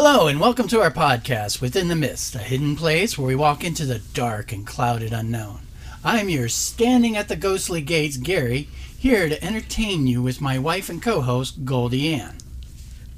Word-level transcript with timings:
Hello, 0.00 0.28
and 0.28 0.38
welcome 0.38 0.68
to 0.68 0.80
our 0.80 0.92
podcast, 0.92 1.60
Within 1.60 1.88
the 1.88 1.96
Mist, 1.96 2.36
a 2.36 2.38
hidden 2.38 2.76
place 2.76 3.18
where 3.18 3.26
we 3.26 3.34
walk 3.34 3.64
into 3.64 3.84
the 3.84 3.98
dark 3.98 4.52
and 4.52 4.64
clouded 4.64 5.12
unknown. 5.12 5.62
I'm 6.04 6.28
your 6.28 6.48
standing 6.48 7.16
at 7.16 7.26
the 7.26 7.34
ghostly 7.34 7.80
gates, 7.80 8.16
Gary, 8.16 8.68
here 8.96 9.28
to 9.28 9.44
entertain 9.44 10.06
you 10.06 10.22
with 10.22 10.40
my 10.40 10.56
wife 10.56 10.88
and 10.88 11.02
co 11.02 11.20
host, 11.20 11.64
Goldie 11.64 12.14
Ann. 12.14 12.36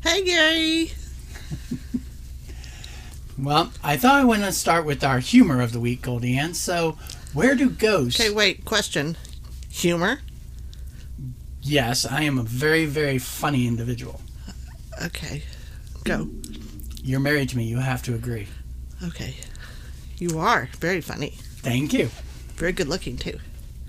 Hey, 0.02 0.24
Gary. 0.24 0.92
Well, 3.38 3.74
I 3.84 3.98
thought 3.98 4.14
I 4.14 4.24
wanted 4.24 4.46
to 4.46 4.52
start 4.52 4.86
with 4.86 5.04
our 5.04 5.18
humor 5.18 5.60
of 5.60 5.72
the 5.72 5.80
week, 5.80 6.00
Goldie 6.00 6.38
Ann. 6.38 6.54
So, 6.54 6.96
where 7.34 7.54
do 7.54 7.68
ghosts. 7.68 8.18
Okay, 8.18 8.30
wait. 8.30 8.64
Question. 8.64 9.18
Humor? 9.68 10.20
Yes, 11.60 12.06
I 12.06 12.22
am 12.22 12.38
a 12.38 12.42
very, 12.42 12.86
very 12.86 13.18
funny 13.18 13.66
individual. 13.66 14.22
Okay. 15.04 15.42
Go. 16.04 16.30
You're 17.02 17.20
married 17.20 17.48
to 17.50 17.56
me, 17.56 17.64
you 17.64 17.78
have 17.78 18.02
to 18.04 18.14
agree. 18.14 18.46
Okay. 19.02 19.34
You 20.18 20.38
are 20.38 20.68
very 20.78 21.00
funny. 21.00 21.30
Thank 21.62 21.92
you. 21.92 22.10
Very 22.56 22.72
good 22.72 22.88
looking, 22.88 23.16
too. 23.16 23.38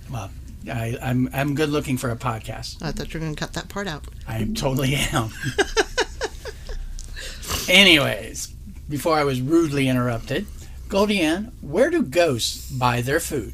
Well, 0.09 0.31
I, 0.71 0.97
I'm, 1.01 1.29
I'm 1.33 1.55
good 1.55 1.69
looking 1.69 1.97
for 1.97 2.09
a 2.09 2.15
podcast. 2.15 2.81
I 2.81 2.91
thought 2.91 3.13
you 3.13 3.19
were 3.19 3.25
going 3.25 3.35
to 3.35 3.39
cut 3.39 3.53
that 3.53 3.69
part 3.69 3.87
out. 3.87 4.05
I 4.27 4.47
totally 4.55 4.95
am. 4.95 5.29
Anyways, 7.69 8.47
before 8.89 9.15
I 9.15 9.23
was 9.23 9.41
rudely 9.41 9.87
interrupted, 9.87 10.45
Goldie 10.87 11.21
Ann, 11.21 11.51
where 11.61 11.89
do 11.89 12.03
ghosts 12.03 12.69
buy 12.69 13.01
their 13.01 13.19
food? 13.19 13.53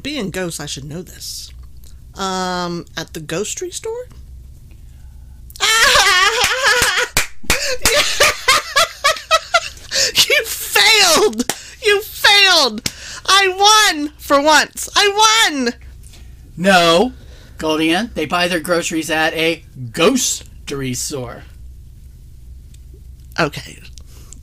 Being 0.00 0.30
ghosts, 0.30 0.60
I 0.60 0.66
should 0.66 0.84
know 0.84 1.02
this. 1.02 1.52
Um, 2.14 2.86
at 2.96 3.14
the 3.14 3.20
ghostry 3.20 3.72
store? 3.72 4.06
you 10.28 10.44
failed! 10.44 11.44
You 11.82 12.00
failed! 12.02 12.82
I 13.42 13.94
won 13.96 14.08
for 14.18 14.40
once. 14.40 14.88
I 14.94 15.50
won! 15.50 15.74
No, 16.56 17.12
Goldie 17.58 17.92
Ann, 17.92 18.12
they 18.14 18.24
buy 18.24 18.46
their 18.46 18.60
groceries 18.60 19.10
at 19.10 19.34
a 19.34 19.64
ghostery 19.76 20.94
store. 20.94 21.42
Okay. 23.40 23.80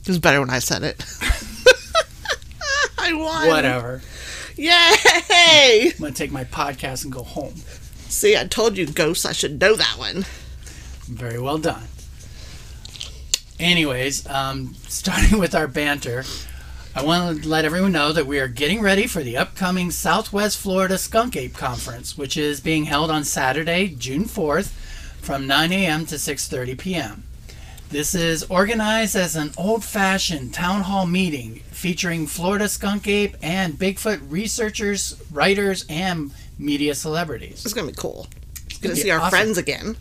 It 0.00 0.08
was 0.08 0.18
better 0.18 0.40
when 0.40 0.50
I 0.50 0.58
said 0.58 0.82
it. 0.82 1.02
I 2.98 3.14
won. 3.14 3.48
Whatever. 3.48 4.02
Yay! 4.56 5.92
I'm 5.92 5.98
going 5.98 6.12
to 6.12 6.18
take 6.18 6.30
my 6.32 6.44
podcast 6.44 7.04
and 7.04 7.12
go 7.12 7.22
home. 7.22 7.54
See, 8.08 8.36
I 8.36 8.44
told 8.44 8.76
you, 8.76 8.86
ghosts, 8.86 9.24
I 9.24 9.32
should 9.32 9.60
know 9.60 9.76
that 9.76 9.94
one. 9.96 10.26
Very 11.06 11.38
well 11.38 11.56
done. 11.56 11.84
Anyways, 13.58 14.28
um, 14.28 14.74
starting 14.88 15.38
with 15.38 15.54
our 15.54 15.68
banter, 15.68 16.24
I 17.00 17.02
want 17.02 17.42
to 17.44 17.48
let 17.48 17.64
everyone 17.64 17.92
know 17.92 18.12
that 18.12 18.26
we 18.26 18.38
are 18.40 18.46
getting 18.46 18.82
ready 18.82 19.06
for 19.06 19.22
the 19.22 19.38
upcoming 19.38 19.90
Southwest 19.90 20.58
Florida 20.58 20.98
Skunk 20.98 21.34
Ape 21.34 21.54
Conference, 21.54 22.18
which 22.18 22.36
is 22.36 22.60
being 22.60 22.84
held 22.84 23.10
on 23.10 23.24
Saturday, 23.24 23.88
June 23.88 24.24
4th, 24.24 24.66
from 25.22 25.46
9 25.46 25.72
a.m. 25.72 26.04
to 26.04 26.16
6:30 26.16 26.76
p.m. 26.76 27.22
This 27.88 28.14
is 28.14 28.42
organized 28.50 29.16
as 29.16 29.34
an 29.34 29.52
old-fashioned 29.56 30.52
town 30.52 30.82
hall 30.82 31.06
meeting 31.06 31.60
featuring 31.70 32.26
Florida 32.26 32.68
skunk 32.68 33.06
ape 33.08 33.34
and 33.40 33.78
Bigfoot 33.78 34.20
researchers, 34.28 35.16
writers, 35.32 35.86
and 35.88 36.32
media 36.58 36.94
celebrities. 36.94 37.64
It's 37.64 37.72
gonna 37.72 37.86
be 37.86 37.94
cool. 37.94 38.26
gonna 38.68 38.80
Gonna 38.82 38.94
be 38.96 39.00
see 39.00 39.10
our 39.10 39.20
awesome. 39.20 39.30
friends 39.30 39.56
again. 39.56 39.96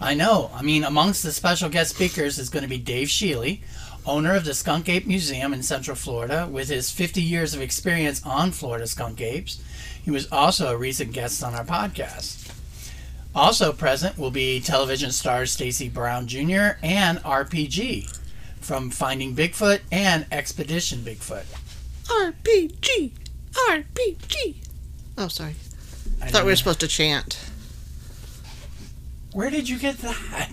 I 0.00 0.14
know. 0.14 0.52
I 0.54 0.62
mean, 0.62 0.84
amongst 0.84 1.24
the 1.24 1.32
special 1.32 1.68
guest 1.68 1.96
speakers 1.96 2.38
is 2.38 2.48
going 2.48 2.62
to 2.62 2.68
be 2.68 2.78
Dave 2.78 3.08
Shealy, 3.08 3.62
owner 4.08 4.34
of 4.34 4.44
the 4.44 4.54
Skunk 4.54 4.88
Ape 4.88 5.06
Museum 5.06 5.52
in 5.52 5.62
Central 5.62 5.94
Florida, 5.94 6.48
with 6.50 6.68
his 6.68 6.90
50 6.90 7.22
years 7.22 7.54
of 7.54 7.60
experience 7.60 8.24
on 8.24 8.50
Florida 8.50 8.86
skunk 8.86 9.20
apes. 9.20 9.62
He 10.02 10.10
was 10.10 10.30
also 10.32 10.72
a 10.72 10.76
recent 10.76 11.12
guest 11.12 11.44
on 11.44 11.54
our 11.54 11.64
podcast. 11.64 12.50
Also 13.34 13.72
present 13.72 14.18
will 14.18 14.30
be 14.30 14.60
television 14.60 15.12
stars 15.12 15.52
Stacy 15.52 15.88
Brown 15.88 16.26
Jr. 16.26 16.78
and 16.82 17.18
RPG 17.18 18.18
from 18.60 18.90
Finding 18.90 19.36
Bigfoot 19.36 19.80
and 19.92 20.26
Expedition 20.32 21.00
Bigfoot. 21.00 21.44
RPG, 22.06 23.12
RPG. 23.68 24.56
Oh, 25.18 25.28
sorry. 25.28 25.54
I 26.22 26.26
I 26.26 26.30
thought 26.30 26.44
we 26.44 26.52
were 26.52 26.56
supposed 26.56 26.80
to 26.80 26.88
chant. 26.88 27.38
Where 29.32 29.50
did 29.50 29.68
you 29.68 29.78
get 29.78 29.98
that? 29.98 30.16
I 30.32 30.48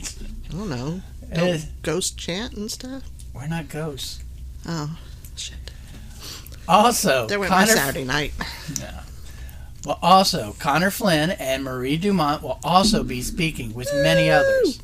don't 0.51 0.69
know. 0.69 1.01
Uh, 1.31 1.35
Don't 1.35 1.65
ghost 1.81 2.17
chant 2.17 2.53
and 2.53 2.69
stuff. 2.69 3.03
We're 3.35 3.47
not 3.47 3.69
ghosts. 3.69 4.23
Oh, 4.67 4.97
shit. 5.35 5.57
Also, 6.67 7.27
There 7.27 7.39
went 7.39 7.51
my 7.51 7.65
Connor 7.65 7.75
Saturday 7.75 8.05
night. 8.05 8.33
Yeah. 8.79 9.03
Well, 9.85 9.99
also, 10.01 10.55
Connor 10.57 10.89
Flynn 10.89 11.29
and 11.31 11.63
Marie 11.63 11.97
Dumont 11.97 12.41
will 12.41 12.59
also 12.63 13.03
be 13.03 13.21
speaking 13.21 13.73
with 13.75 13.87
many 13.93 14.31
others. 14.31 14.79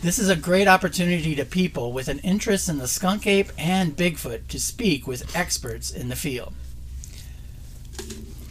This 0.00 0.18
is 0.18 0.28
a 0.28 0.36
great 0.36 0.68
opportunity 0.68 1.34
to 1.34 1.44
people 1.44 1.92
with 1.92 2.08
an 2.08 2.20
interest 2.20 2.68
in 2.68 2.78
the 2.78 2.86
skunk 2.86 3.26
ape 3.26 3.50
and 3.58 3.96
Bigfoot 3.96 4.46
to 4.48 4.60
speak 4.60 5.06
with 5.06 5.34
experts 5.34 5.90
in 5.90 6.08
the 6.08 6.14
field. 6.14 6.52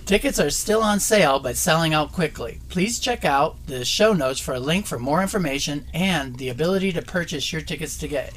Tickets 0.05 0.39
are 0.39 0.49
still 0.49 0.81
on 0.81 0.99
sale 0.99 1.39
but 1.39 1.55
selling 1.55 1.93
out 1.93 2.11
quickly. 2.11 2.59
Please 2.67 2.99
check 2.99 3.23
out 3.23 3.55
the 3.67 3.85
show 3.85 4.11
notes 4.11 4.39
for 4.39 4.53
a 4.53 4.59
link 4.59 4.85
for 4.85 4.99
more 4.99 5.21
information 5.21 5.85
and 5.93 6.37
the 6.37 6.49
ability 6.49 6.91
to 6.91 7.01
purchase 7.01 7.53
your 7.53 7.61
tickets 7.61 7.97
today. 7.97 8.31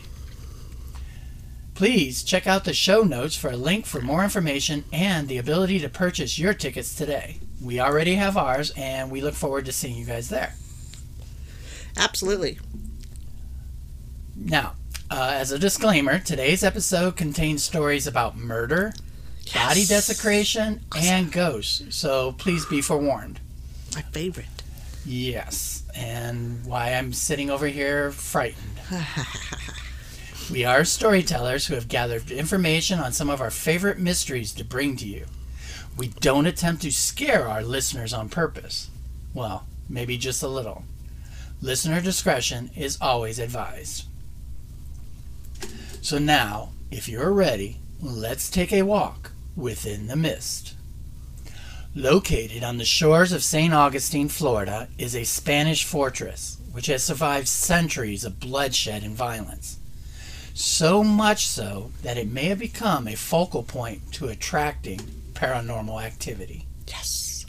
Please 1.76 2.22
check 2.22 2.46
out 2.46 2.64
the 2.64 2.72
show 2.72 3.02
notes 3.02 3.36
for 3.36 3.50
a 3.50 3.56
link 3.56 3.84
for 3.84 4.00
more 4.00 4.24
information 4.24 4.84
and 4.92 5.28
the 5.28 5.36
ability 5.36 5.78
to 5.80 5.88
purchase 5.90 6.38
your 6.38 6.54
tickets 6.54 6.94
today. 6.94 7.36
We 7.62 7.80
already 7.80 8.14
have 8.14 8.36
ours, 8.36 8.72
and 8.78 9.10
we 9.10 9.20
look 9.20 9.34
forward 9.34 9.66
to 9.66 9.72
seeing 9.72 9.96
you 9.98 10.06
guys 10.06 10.30
there. 10.30 10.54
Absolutely. 11.98 12.58
Now, 14.34 14.74
uh, 15.10 15.32
as 15.34 15.52
a 15.52 15.58
disclaimer, 15.58 16.18
today's 16.18 16.64
episode 16.64 17.14
contains 17.16 17.62
stories 17.62 18.06
about 18.06 18.36
murder, 18.38 18.94
body 19.54 19.80
Yes. 19.80 19.88
desecration, 19.88 20.80
and 20.96 21.30
ghosts, 21.30 21.82
so 21.94 22.32
please 22.32 22.64
be 22.64 22.80
forewarned. 22.80 23.38
My 23.94 24.02
favorite. 24.02 24.46
Yes, 25.04 25.82
and 25.94 26.64
why 26.64 26.94
I'm 26.94 27.12
sitting 27.12 27.50
over 27.50 27.66
here 27.68 28.10
frightened. 28.12 28.80
we 30.50 30.64
are 30.64 30.84
storytellers 30.84 31.66
who 31.66 31.74
have 31.74 31.88
gathered 31.88 32.30
information 32.30 33.00
on 33.00 33.12
some 33.12 33.28
of 33.28 33.40
our 33.40 33.50
favorite 33.50 33.98
mysteries 33.98 34.52
to 34.52 34.64
bring 34.64 34.96
to 34.96 35.06
you. 35.06 35.26
We 35.96 36.08
don't 36.08 36.46
attempt 36.46 36.82
to 36.82 36.92
scare 36.92 37.48
our 37.48 37.62
listeners 37.62 38.12
on 38.12 38.28
purpose. 38.28 38.90
Well, 39.34 39.66
maybe 39.88 40.16
just 40.18 40.42
a 40.42 40.48
little. 40.48 40.84
Listener 41.60 42.00
discretion 42.00 42.70
is 42.76 42.98
always 43.00 43.38
advised. 43.38 44.04
So 46.00 46.18
now, 46.18 46.70
if 46.90 47.08
you're 47.08 47.32
ready, 47.32 47.78
let's 48.00 48.48
take 48.48 48.72
a 48.72 48.82
walk 48.82 49.32
within 49.56 50.06
the 50.06 50.16
mist. 50.16 50.74
Located 51.94 52.62
on 52.62 52.76
the 52.76 52.84
shores 52.84 53.32
of 53.32 53.42
St. 53.42 53.72
Augustine, 53.72 54.28
Florida, 54.28 54.88
is 54.98 55.16
a 55.16 55.24
Spanish 55.24 55.84
fortress 55.84 56.58
which 56.72 56.86
has 56.86 57.02
survived 57.02 57.48
centuries 57.48 58.22
of 58.22 58.38
bloodshed 58.38 59.02
and 59.02 59.16
violence. 59.16 59.78
So 60.58 61.04
much 61.04 61.46
so 61.46 61.90
that 62.02 62.16
it 62.16 62.30
may 62.32 62.46
have 62.46 62.58
become 62.58 63.06
a 63.06 63.14
focal 63.14 63.62
point 63.62 64.10
to 64.14 64.28
attracting 64.28 65.00
paranormal 65.34 66.02
activity 66.02 66.64
Yes. 66.88 67.44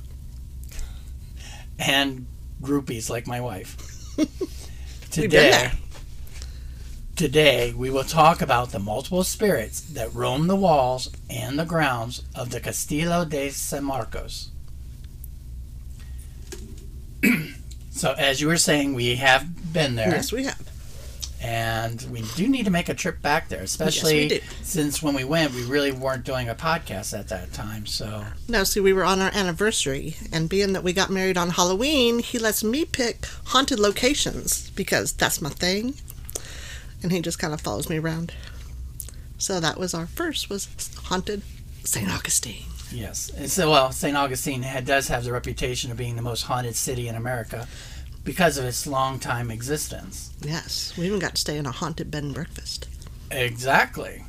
and 1.80 2.26
groupies 2.62 3.10
like 3.10 3.26
my 3.26 3.40
wife. 3.40 3.78
We've 4.18 4.28
been 4.28 4.48
Today, 5.10 5.52
there. 5.52 5.72
today 7.16 7.74
we 7.74 7.90
will 7.90 8.04
talk 8.04 8.42
about 8.42 8.72
the 8.74 8.80
multiple 8.80 9.24
spirits 9.24 9.80
that 9.80 10.14
roam 10.14 10.48
the 10.48 10.56
walls 10.58 11.10
and 11.30 11.58
the 11.58 11.64
grounds 11.64 12.24
of 12.36 12.50
the 12.50 12.60
Castillo 12.60 13.24
de 13.24 13.50
San 13.52 13.86
Marcos. 13.86 14.50
so, 17.92 18.14
as 18.18 18.42
you 18.42 18.48
were 18.48 18.58
saying, 18.58 18.94
we 18.96 19.16
have 19.16 19.72
been 19.72 19.96
there, 19.96 20.10
Yes, 20.10 20.34
we 20.34 20.44
have. 20.44 20.67
And 21.42 22.02
we 22.12 22.24
do 22.36 22.48
need 22.48 22.66
to 22.66 22.72
make 22.72 22.90
a 22.90 22.94
trip 22.94 23.22
back 23.22 23.48
there, 23.50 23.62
especially 23.62 24.28
do. 24.28 24.40
since 24.64 25.04
when 25.04 25.14
we 25.14 25.24
went, 25.24 25.54
we 25.54 25.64
really 25.64 25.92
weren't 25.92 26.24
doing 26.24 26.50
a 26.50 26.56
podcast 26.56 27.18
at 27.18 27.28
that 27.30 27.54
time. 27.54 27.86
So, 27.86 28.26
No, 28.48 28.64
see, 28.64 28.80
we 28.80 28.94
were 28.94 29.04
on 29.04 29.22
our 29.22 29.32
anniversary, 29.34 30.16
and 30.32 30.50
being 30.50 30.74
that 30.74 30.84
we 30.84 30.94
got 30.94 31.10
married 31.10 31.38
on 31.38 31.52
Halloween, 31.52 32.20
he 32.20 32.40
lets 32.40 32.64
me 32.64 32.86
pick 32.86 33.26
haunted 33.46 33.80
locations 33.80 34.70
because 34.72 35.12
that's 35.14 35.42
my 35.42 35.50
thing, 35.50 35.94
and 37.04 37.12
he 37.12 37.22
just 37.22 37.40
kind 37.40 37.54
of 37.54 37.62
follows 37.62 37.90
me 37.90 38.00
around. 38.00 38.34
So 39.38 39.60
that 39.60 39.78
was 39.78 39.94
our 39.94 40.08
first 40.08 40.50
was 40.50 40.68
haunted 41.06 41.44
St. 41.84 42.10
Augustine. 42.10 42.66
yes, 42.92 43.30
and 43.38 43.50
so 43.50 43.70
well, 43.70 43.92
St. 43.92 44.18
Augustine 44.18 44.64
had, 44.64 44.86
does 44.86 45.08
have 45.10 45.24
the 45.24 45.32
reputation 45.32 45.92
of 45.92 45.98
being 45.98 46.16
the 46.16 46.22
most 46.22 46.42
haunted 46.44 46.76
city 46.76 47.08
in 47.08 47.16
America. 47.16 47.68
Because 48.28 48.58
of 48.58 48.66
its 48.66 48.86
long 48.86 49.20
time 49.20 49.50
existence. 49.50 50.34
Yes, 50.42 50.94
we 50.98 51.06
even 51.06 51.18
got 51.18 51.36
to 51.36 51.40
stay 51.40 51.58
in 51.58 51.66
a 51.66 51.72
haunted 51.72 52.12
bed 52.12 52.24
and 52.26 52.34
breakfast. 52.34 52.90
Exactly. 53.32 54.22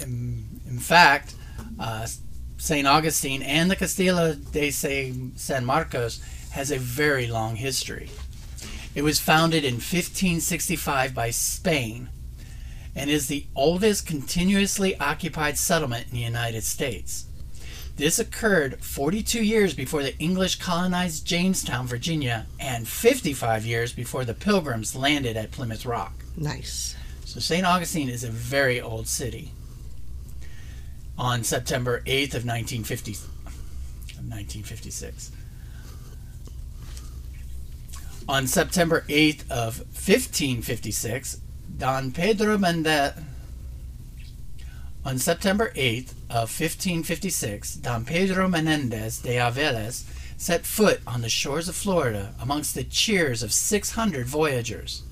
In, 0.00 0.60
in 0.68 0.78
fact, 0.78 1.34
uh, 1.80 2.06
St. 2.56 2.86
Augustine 2.86 3.42
and 3.42 3.68
the 3.68 3.74
Castillo 3.74 4.34
de 4.34 4.70
San 4.70 5.64
Marcos 5.64 6.22
has 6.52 6.70
a 6.70 6.78
very 6.78 7.26
long 7.26 7.56
history. 7.56 8.10
It 8.94 9.02
was 9.02 9.18
founded 9.18 9.64
in 9.64 9.74
1565 9.74 11.12
by 11.12 11.30
Spain 11.30 12.10
and 12.94 13.10
is 13.10 13.26
the 13.26 13.46
oldest 13.56 14.06
continuously 14.06 14.96
occupied 15.00 15.58
settlement 15.58 16.06
in 16.06 16.14
the 16.14 16.20
United 16.20 16.62
States. 16.62 17.26
This 17.96 18.18
occurred 18.18 18.82
42 18.82 19.42
years 19.42 19.72
before 19.72 20.02
the 20.02 20.18
English 20.18 20.56
colonized 20.56 21.24
Jamestown, 21.26 21.86
Virginia, 21.86 22.46
and 22.58 22.88
55 22.88 23.64
years 23.64 23.92
before 23.92 24.24
the 24.24 24.34
Pilgrims 24.34 24.96
landed 24.96 25.36
at 25.36 25.52
Plymouth 25.52 25.86
Rock. 25.86 26.12
Nice. 26.36 26.96
So 27.24 27.38
St. 27.38 27.64
Augustine 27.64 28.08
is 28.08 28.24
a 28.24 28.30
very 28.30 28.80
old 28.80 29.06
city. 29.06 29.52
On 31.16 31.44
September 31.44 32.00
8th 32.00 32.34
of 32.34 32.44
1950, 32.44 33.12
1956. 33.12 35.30
On 38.28 38.48
September 38.48 39.04
8th 39.08 39.48
of 39.50 39.78
1556, 39.78 41.40
Don 41.76 42.10
Pedro 42.10 42.58
Mendez 42.58 43.12
on 45.04 45.18
September 45.18 45.70
8th 45.76 46.12
of 46.30 46.48
1556, 46.48 47.74
Don 47.76 48.04
Pedro 48.04 48.48
Menendez 48.48 49.18
de 49.18 49.36
Aviles 49.36 50.04
set 50.36 50.64
foot 50.64 51.00
on 51.06 51.20
the 51.20 51.28
shores 51.28 51.68
of 51.68 51.76
Florida 51.76 52.34
amongst 52.40 52.74
the 52.74 52.84
cheers 52.84 53.42
of 53.42 53.52
600 53.52 54.26
voyagers. 54.26 55.02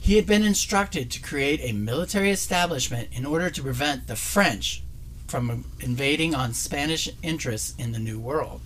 He 0.00 0.16
had 0.16 0.26
been 0.26 0.42
instructed 0.42 1.10
to 1.10 1.22
create 1.22 1.60
a 1.62 1.72
military 1.72 2.30
establishment 2.30 3.08
in 3.12 3.24
order 3.24 3.50
to 3.50 3.62
prevent 3.62 4.06
the 4.06 4.16
French 4.16 4.82
from 5.28 5.64
invading 5.78 6.34
on 6.34 6.52
Spanish 6.52 7.08
interests 7.22 7.74
in 7.78 7.92
the 7.92 7.98
New 7.98 8.18
World. 8.18 8.60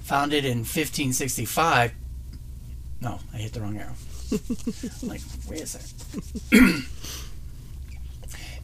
Founded 0.00 0.44
in 0.44 0.58
1565, 0.58 1.92
no, 3.00 3.20
I 3.34 3.36
hit 3.36 3.52
the 3.52 3.60
wrong 3.60 3.76
arrow. 3.76 3.94
like, 5.02 5.20
wait 5.48 5.60
a 5.60 5.66
second. 5.66 6.84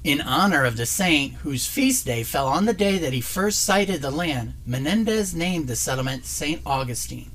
In 0.05 0.21
honor 0.21 0.67
of 0.67 0.77
the 0.77 0.85
saint 0.85 1.33
whose 1.37 1.67
feast 1.67 2.05
day 2.05 2.25
fell 2.25 2.47
on 2.47 2.67
the 2.67 2.75
day 2.75 2.99
that 2.99 3.15
he 3.15 3.23
first 3.23 3.63
sighted 3.63 4.03
the 4.03 4.11
land, 4.11 4.53
Menendez 4.67 5.35
named 5.35 5.67
the 5.67 5.77
settlement 5.77 6.27
St. 6.27 6.61
Augustine. 6.67 7.31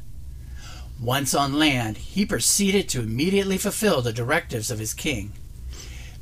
Once 1.01 1.33
on 1.33 1.57
land, 1.57 1.97
he 1.97 2.27
proceeded 2.27 2.87
to 2.89 3.01
immediately 3.01 3.57
fulfill 3.57 4.03
the 4.03 4.13
directives 4.13 4.69
of 4.69 4.77
his 4.77 4.93
king. 4.93 5.33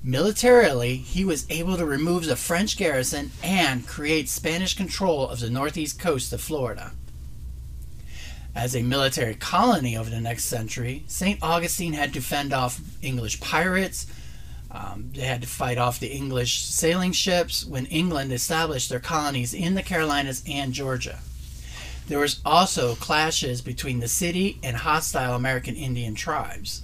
Militarily, 0.01 0.95
he 0.95 1.25
was 1.25 1.45
able 1.49 1.75
to 1.75 1.85
remove 1.85 2.25
the 2.25 2.37
French 2.37 2.77
garrison 2.77 3.31
and 3.43 3.85
create 3.85 4.29
Spanish 4.29 4.73
control 4.73 5.27
of 5.27 5.41
the 5.41 5.49
northeast 5.49 5.99
coast 5.99 6.31
of 6.31 6.39
Florida. 6.39 6.93
As 8.55 8.73
a 8.73 8.83
military 8.83 9.35
colony 9.35 9.97
over 9.97 10.09
the 10.09 10.21
next 10.21 10.45
century, 10.45 11.03
St. 11.07 11.43
Augustine 11.43 11.91
had 11.91 12.13
to 12.13 12.21
fend 12.21 12.53
off 12.53 12.79
English 13.01 13.41
pirates, 13.41 14.07
um, 14.71 15.11
they 15.13 15.21
had 15.21 15.41
to 15.41 15.47
fight 15.47 15.77
off 15.77 15.99
the 15.99 16.11
English 16.11 16.61
sailing 16.61 17.11
ships 17.11 17.65
when 17.65 17.85
England 17.85 18.33
established 18.33 18.89
their 18.89 18.99
colonies 18.99 19.53
in 19.53 19.75
the 19.75 19.83
Carolinas 19.83 20.43
and 20.47 20.73
Georgia. 20.73 21.19
There 22.07 22.19
was 22.19 22.39
also 22.45 22.95
clashes 22.95 23.61
between 23.61 23.99
the 23.99 24.07
city 24.07 24.59
and 24.63 24.77
hostile 24.77 25.35
American 25.35 25.75
Indian 25.75 26.15
tribes. 26.15 26.83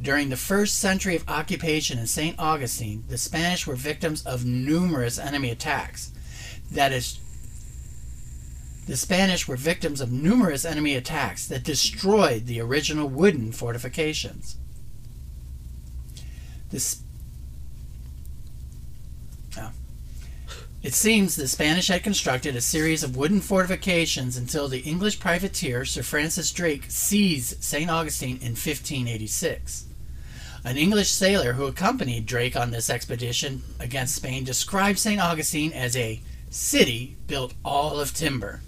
During 0.00 0.28
the 0.28 0.36
first 0.36 0.78
century 0.78 1.16
of 1.16 1.28
occupation 1.28 1.98
in 1.98 2.06
St. 2.06 2.38
Augustine, 2.38 3.04
the 3.08 3.16
Spanish 3.16 3.66
were 3.66 3.76
victims 3.76 4.24
of 4.26 4.44
numerous 4.44 5.18
enemy 5.18 5.50
attacks. 5.50 6.12
That 6.70 6.92
is, 6.92 7.18
the 8.86 8.96
Spanish 8.96 9.48
were 9.48 9.56
victims 9.56 10.00
of 10.02 10.12
numerous 10.12 10.66
enemy 10.66 10.94
attacks 10.94 11.46
that 11.48 11.64
destroyed 11.64 12.46
the 12.46 12.60
original 12.60 13.08
wooden 13.08 13.52
fortifications. 13.52 14.56
This. 16.70 17.02
Oh. 19.58 19.70
It 20.82 20.94
seems 20.94 21.36
the 21.36 21.48
Spanish 21.48 21.88
had 21.88 22.02
constructed 22.02 22.54
a 22.56 22.60
series 22.60 23.02
of 23.02 23.16
wooden 23.16 23.40
fortifications 23.40 24.36
until 24.36 24.68
the 24.68 24.80
English 24.80 25.18
privateer 25.18 25.84
Sir 25.84 26.02
Francis 26.02 26.52
Drake 26.52 26.84
seized 26.88 27.62
St. 27.62 27.90
Augustine 27.90 28.36
in 28.36 28.52
1586. 28.52 29.86
An 30.64 30.76
English 30.76 31.10
sailor 31.10 31.52
who 31.52 31.66
accompanied 31.66 32.26
Drake 32.26 32.56
on 32.56 32.72
this 32.72 32.90
expedition 32.90 33.62
against 33.78 34.16
Spain 34.16 34.42
described 34.42 34.98
St. 34.98 35.20
Augustine 35.20 35.72
as 35.72 35.96
a 35.96 36.20
city 36.50 37.16
built 37.26 37.54
all 37.64 38.00
of 38.00 38.12
timber. 38.12 38.60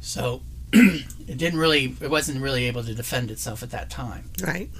So 0.00 0.42
it 0.72 1.36
didn't 1.36 1.58
really, 1.58 1.96
it 2.00 2.10
wasn't 2.10 2.40
really 2.40 2.64
able 2.64 2.82
to 2.84 2.94
defend 2.94 3.30
itself 3.30 3.62
at 3.62 3.70
that 3.70 3.90
time. 3.90 4.30
Right. 4.42 4.70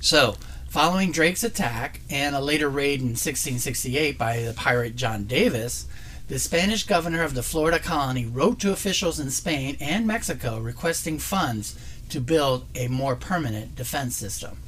So 0.00 0.36
Following 0.70 1.10
Drake's 1.10 1.42
attack 1.42 2.00
and 2.08 2.32
a 2.32 2.40
later 2.40 2.68
raid 2.68 3.00
in 3.00 3.08
1668 3.08 4.16
by 4.16 4.40
the 4.40 4.52
pirate 4.52 4.94
John 4.94 5.24
Davis, 5.24 5.88
the 6.28 6.38
Spanish 6.38 6.84
governor 6.84 7.24
of 7.24 7.34
the 7.34 7.42
Florida 7.42 7.80
colony 7.80 8.24
wrote 8.24 8.60
to 8.60 8.70
officials 8.70 9.18
in 9.18 9.32
Spain 9.32 9.76
and 9.80 10.06
Mexico 10.06 10.60
requesting 10.60 11.18
funds 11.18 11.76
to 12.08 12.20
build 12.20 12.66
a 12.76 12.86
more 12.86 13.16
permanent 13.16 13.74
defense 13.74 14.14
system. 14.14 14.58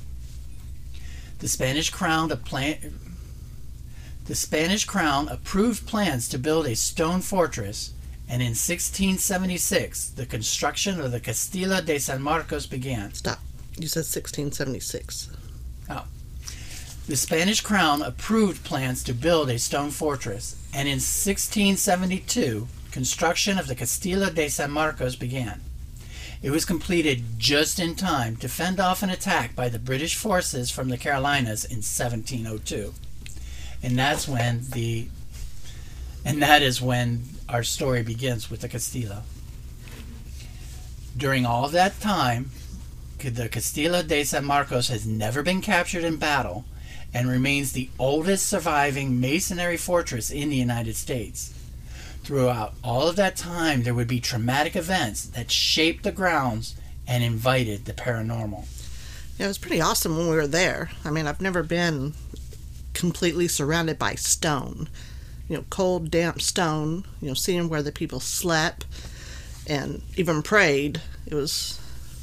The 1.38 1.46
Spanish 1.46 1.90
crown 1.90 2.28
plan- 2.38 2.98
the 4.24 4.34
Spanish 4.34 4.84
crown 4.84 5.28
approved 5.28 5.86
plans 5.86 6.28
to 6.30 6.38
build 6.38 6.66
a 6.66 6.74
stone 6.74 7.20
fortress, 7.20 7.92
and 8.28 8.42
in 8.42 8.56
1676 8.56 10.06
the 10.08 10.26
construction 10.26 11.00
of 11.00 11.12
the 11.12 11.20
Castillo 11.20 11.80
de 11.80 12.00
San 12.00 12.22
Marcos 12.22 12.66
began. 12.66 13.14
Stop. 13.14 13.38
You 13.76 13.88
said 13.88 14.00
1676. 14.00 15.30
Oh. 15.90 16.04
The 17.06 17.16
Spanish 17.16 17.60
crown 17.60 18.02
approved 18.02 18.64
plans 18.64 19.02
to 19.04 19.12
build 19.12 19.50
a 19.50 19.58
stone 19.58 19.90
fortress, 19.90 20.56
and 20.72 20.86
in 20.86 21.00
1672, 21.00 22.68
construction 22.90 23.58
of 23.58 23.66
the 23.66 23.74
Castillo 23.74 24.30
de 24.30 24.48
San 24.48 24.70
Marcos 24.70 25.16
began. 25.16 25.60
It 26.42 26.50
was 26.50 26.64
completed 26.64 27.38
just 27.38 27.78
in 27.78 27.94
time 27.94 28.36
to 28.36 28.48
fend 28.48 28.80
off 28.80 29.02
an 29.02 29.10
attack 29.10 29.54
by 29.54 29.68
the 29.68 29.78
British 29.78 30.16
forces 30.16 30.70
from 30.70 30.88
the 30.88 30.98
Carolinas 30.98 31.64
in 31.64 31.78
1702. 31.78 32.94
And 33.82 33.98
that's 33.98 34.28
when 34.28 34.62
the 34.70 35.08
and 36.24 36.40
that 36.42 36.62
is 36.62 36.80
when 36.80 37.24
our 37.48 37.62
story 37.62 38.02
begins 38.02 38.50
with 38.50 38.60
the 38.60 38.68
Castillo. 38.68 39.22
During 41.16 41.44
all 41.44 41.68
that 41.68 42.00
time, 42.00 42.50
the 43.30 43.48
Castillo 43.48 44.02
de 44.02 44.24
San 44.24 44.44
Marcos 44.44 44.88
has 44.88 45.06
never 45.06 45.42
been 45.42 45.60
captured 45.60 46.04
in 46.04 46.16
battle 46.16 46.64
and 47.14 47.28
remains 47.28 47.72
the 47.72 47.90
oldest 47.98 48.46
surviving 48.46 49.20
masonry 49.20 49.76
fortress 49.76 50.30
in 50.30 50.50
the 50.50 50.56
United 50.56 50.96
States. 50.96 51.54
Throughout 52.24 52.74
all 52.82 53.08
of 53.08 53.16
that 53.16 53.36
time, 53.36 53.82
there 53.82 53.94
would 53.94 54.08
be 54.08 54.20
traumatic 54.20 54.76
events 54.76 55.24
that 55.26 55.50
shaped 55.50 56.04
the 56.04 56.12
grounds 56.12 56.76
and 57.06 57.22
invited 57.22 57.84
the 57.84 57.92
paranormal. 57.92 58.66
It 59.38 59.46
was 59.46 59.58
pretty 59.58 59.80
awesome 59.80 60.16
when 60.16 60.28
we 60.28 60.36
were 60.36 60.46
there. 60.46 60.90
I 61.04 61.10
mean, 61.10 61.26
I've 61.26 61.40
never 61.40 61.62
been 61.62 62.14
completely 62.94 63.48
surrounded 63.48 63.98
by 63.98 64.14
stone. 64.14 64.88
You 65.48 65.56
know, 65.56 65.64
cold, 65.70 66.10
damp 66.10 66.40
stone, 66.40 67.04
you 67.20 67.28
know, 67.28 67.34
seeing 67.34 67.68
where 67.68 67.82
the 67.82 67.92
people 67.92 68.20
slept 68.20 68.86
and 69.66 70.02
even 70.16 70.42
prayed. 70.42 71.00
It 71.26 71.34
was 71.34 71.80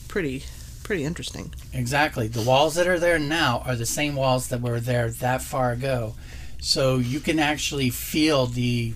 pretty 0.07 0.45
pretty 0.89 1.05
interesting. 1.05 1.53
Exactly. 1.71 2.27
The 2.27 2.41
walls 2.41 2.73
that 2.73 2.87
are 2.87 2.97
there 2.97 3.19
now 3.19 3.61
are 3.63 3.75
the 3.75 3.85
same 3.85 4.15
walls 4.15 4.47
that 4.47 4.59
were 4.59 4.79
there 4.79 5.11
that 5.11 5.43
far 5.43 5.71
ago. 5.71 6.15
So 6.59 6.97
you 6.97 7.19
can 7.19 7.37
actually 7.37 7.91
feel 7.91 8.47
the 8.47 8.95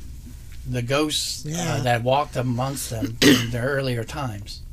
the 0.68 0.82
ghosts 0.82 1.46
uh, 1.46 1.50
yeah. 1.50 1.74
uh, 1.76 1.82
that 1.84 2.02
walked 2.02 2.36
amongst 2.36 2.90
them 2.90 3.16
in 3.22 3.50
their 3.52 3.68
earlier 3.68 4.04
times. 4.04 4.64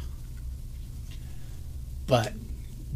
But 2.06 2.32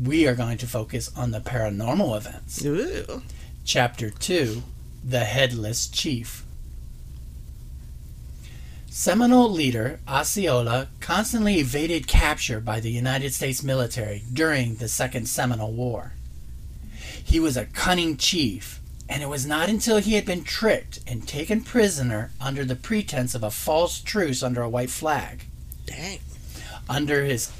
we 0.03 0.27
are 0.27 0.35
going 0.35 0.57
to 0.57 0.67
focus 0.67 1.11
on 1.15 1.31
the 1.31 1.41
paranormal 1.41 2.17
events. 2.17 2.65
Ooh. 2.65 3.21
Chapter 3.67 4.09
2 4.09 4.63
The 5.05 5.27
Headless 5.27 5.87
Chief. 5.87 6.44
Seminole 8.97 9.51
leader 9.51 9.99
Osceola 10.07 10.87
constantly 11.01 11.59
evaded 11.59 12.07
capture 12.07 12.61
by 12.61 12.79
the 12.79 12.93
United 12.93 13.35
States 13.35 13.61
military 13.61 14.23
during 14.33 14.77
the 14.77 14.87
Second 14.87 15.29
Seminole 15.29 15.73
War. 15.73 16.13
He 17.25 17.41
was 17.41 17.57
a 17.57 17.65
cunning 17.65 18.17
chief, 18.17 18.81
and 19.09 19.21
it 19.21 19.29
was 19.29 19.45
not 19.45 19.69
until 19.69 19.97
he 19.97 20.15
had 20.15 20.25
been 20.25 20.45
tricked 20.45 21.01
and 21.09 21.27
taken 21.27 21.65
prisoner 21.65 22.31
under 22.41 22.65
the 22.65 22.77
pretense 22.77 23.35
of 23.35 23.43
a 23.43 23.51
false 23.51 24.01
truce 24.01 24.45
under 24.45 24.63
a 24.63 24.69
white 24.69 24.91
flag. 24.91 25.47
Dang. 25.87 26.21
Under 26.89 27.25
his 27.25 27.51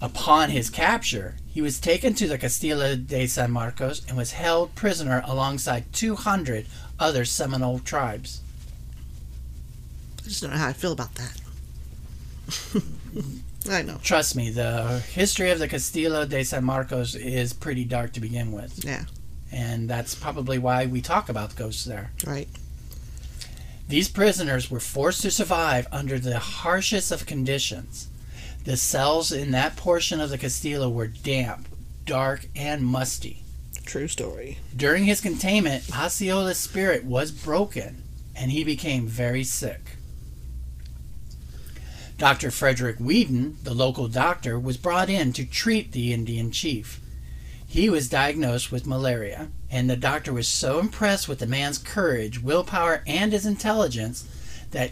upon 0.00 0.48
his 0.48 0.70
capture, 0.70 1.34
he 1.46 1.60
was 1.60 1.78
taken 1.78 2.14
to 2.14 2.26
the 2.26 2.38
Castillo 2.38 2.96
de 2.96 3.26
San 3.26 3.50
Marcos 3.50 4.02
and 4.08 4.16
was 4.16 4.32
held 4.32 4.74
prisoner 4.74 5.20
alongside 5.26 5.92
200 5.92 6.64
other 6.98 7.26
Seminole 7.26 7.80
tribes. 7.80 8.40
I 10.28 10.30
just 10.30 10.42
don't 10.42 10.50
know 10.50 10.58
how 10.58 10.68
I 10.68 10.74
feel 10.74 10.92
about 10.92 11.14
that. 11.14 11.40
I 13.70 13.80
know. 13.80 13.96
Trust 14.02 14.36
me, 14.36 14.50
the 14.50 14.98
history 15.14 15.50
of 15.50 15.58
the 15.58 15.66
Castillo 15.66 16.26
de 16.26 16.44
San 16.44 16.64
Marcos 16.64 17.14
is 17.14 17.54
pretty 17.54 17.82
dark 17.86 18.12
to 18.12 18.20
begin 18.20 18.52
with, 18.52 18.84
Yeah, 18.84 19.04
and 19.50 19.88
that's 19.88 20.14
probably 20.14 20.58
why 20.58 20.84
we 20.84 21.00
talk 21.00 21.30
about 21.30 21.56
ghosts 21.56 21.86
there. 21.86 22.10
right. 22.26 22.46
These 23.88 24.10
prisoners 24.10 24.70
were 24.70 24.80
forced 24.80 25.22
to 25.22 25.30
survive 25.30 25.86
under 25.90 26.18
the 26.18 26.38
harshest 26.38 27.10
of 27.10 27.24
conditions. 27.24 28.08
The 28.64 28.76
cells 28.76 29.32
in 29.32 29.52
that 29.52 29.76
portion 29.76 30.20
of 30.20 30.28
the 30.28 30.36
Castillo 30.36 30.90
were 30.90 31.06
damp, 31.06 31.68
dark, 32.04 32.48
and 32.54 32.82
musty. 32.84 33.44
True 33.86 34.08
story. 34.08 34.58
During 34.76 35.04
his 35.06 35.22
containment, 35.22 35.84
Osceola's 35.96 36.58
spirit 36.58 37.04
was 37.04 37.32
broken 37.32 38.02
and 38.36 38.50
he 38.52 38.62
became 38.62 39.06
very 39.06 39.42
sick. 39.42 39.96
Dr. 42.18 42.50
Frederick 42.50 42.98
Weedon, 42.98 43.58
the 43.62 43.72
local 43.72 44.08
doctor, 44.08 44.58
was 44.58 44.76
brought 44.76 45.08
in 45.08 45.32
to 45.34 45.44
treat 45.46 45.92
the 45.92 46.12
Indian 46.12 46.50
chief. 46.50 47.00
He 47.64 47.88
was 47.88 48.08
diagnosed 48.08 48.72
with 48.72 48.88
malaria, 48.88 49.50
and 49.70 49.88
the 49.88 49.96
doctor 49.96 50.32
was 50.32 50.48
so 50.48 50.80
impressed 50.80 51.28
with 51.28 51.38
the 51.38 51.46
man's 51.46 51.78
courage, 51.78 52.42
willpower, 52.42 53.04
and 53.06 53.32
his 53.32 53.46
intelligence 53.46 54.26
that. 54.72 54.90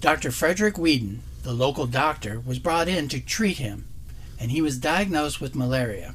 Dr. 0.00 0.30
Frederick 0.30 0.78
Weedon, 0.78 1.22
the 1.42 1.52
local 1.52 1.86
doctor, 1.86 2.40
was 2.40 2.58
brought 2.58 2.88
in 2.88 3.08
to 3.08 3.20
treat 3.20 3.58
him, 3.58 3.86
and 4.40 4.50
he 4.50 4.62
was 4.62 4.78
diagnosed 4.78 5.38
with 5.38 5.54
malaria. 5.54 6.14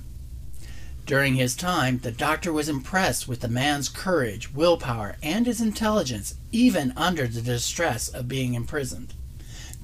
During 1.13 1.35
his 1.35 1.55
time, 1.55 1.99
the 1.99 2.11
doctor 2.11 2.51
was 2.51 2.67
impressed 2.67 3.27
with 3.27 3.41
the 3.41 3.47
man's 3.47 3.87
courage, 3.87 4.51
willpower, 4.51 5.15
and 5.21 5.45
his 5.45 5.61
intelligence, 5.61 6.33
even 6.51 6.91
under 6.97 7.27
the 7.27 7.39
distress 7.39 8.09
of 8.09 8.27
being 8.27 8.55
imprisoned. 8.55 9.13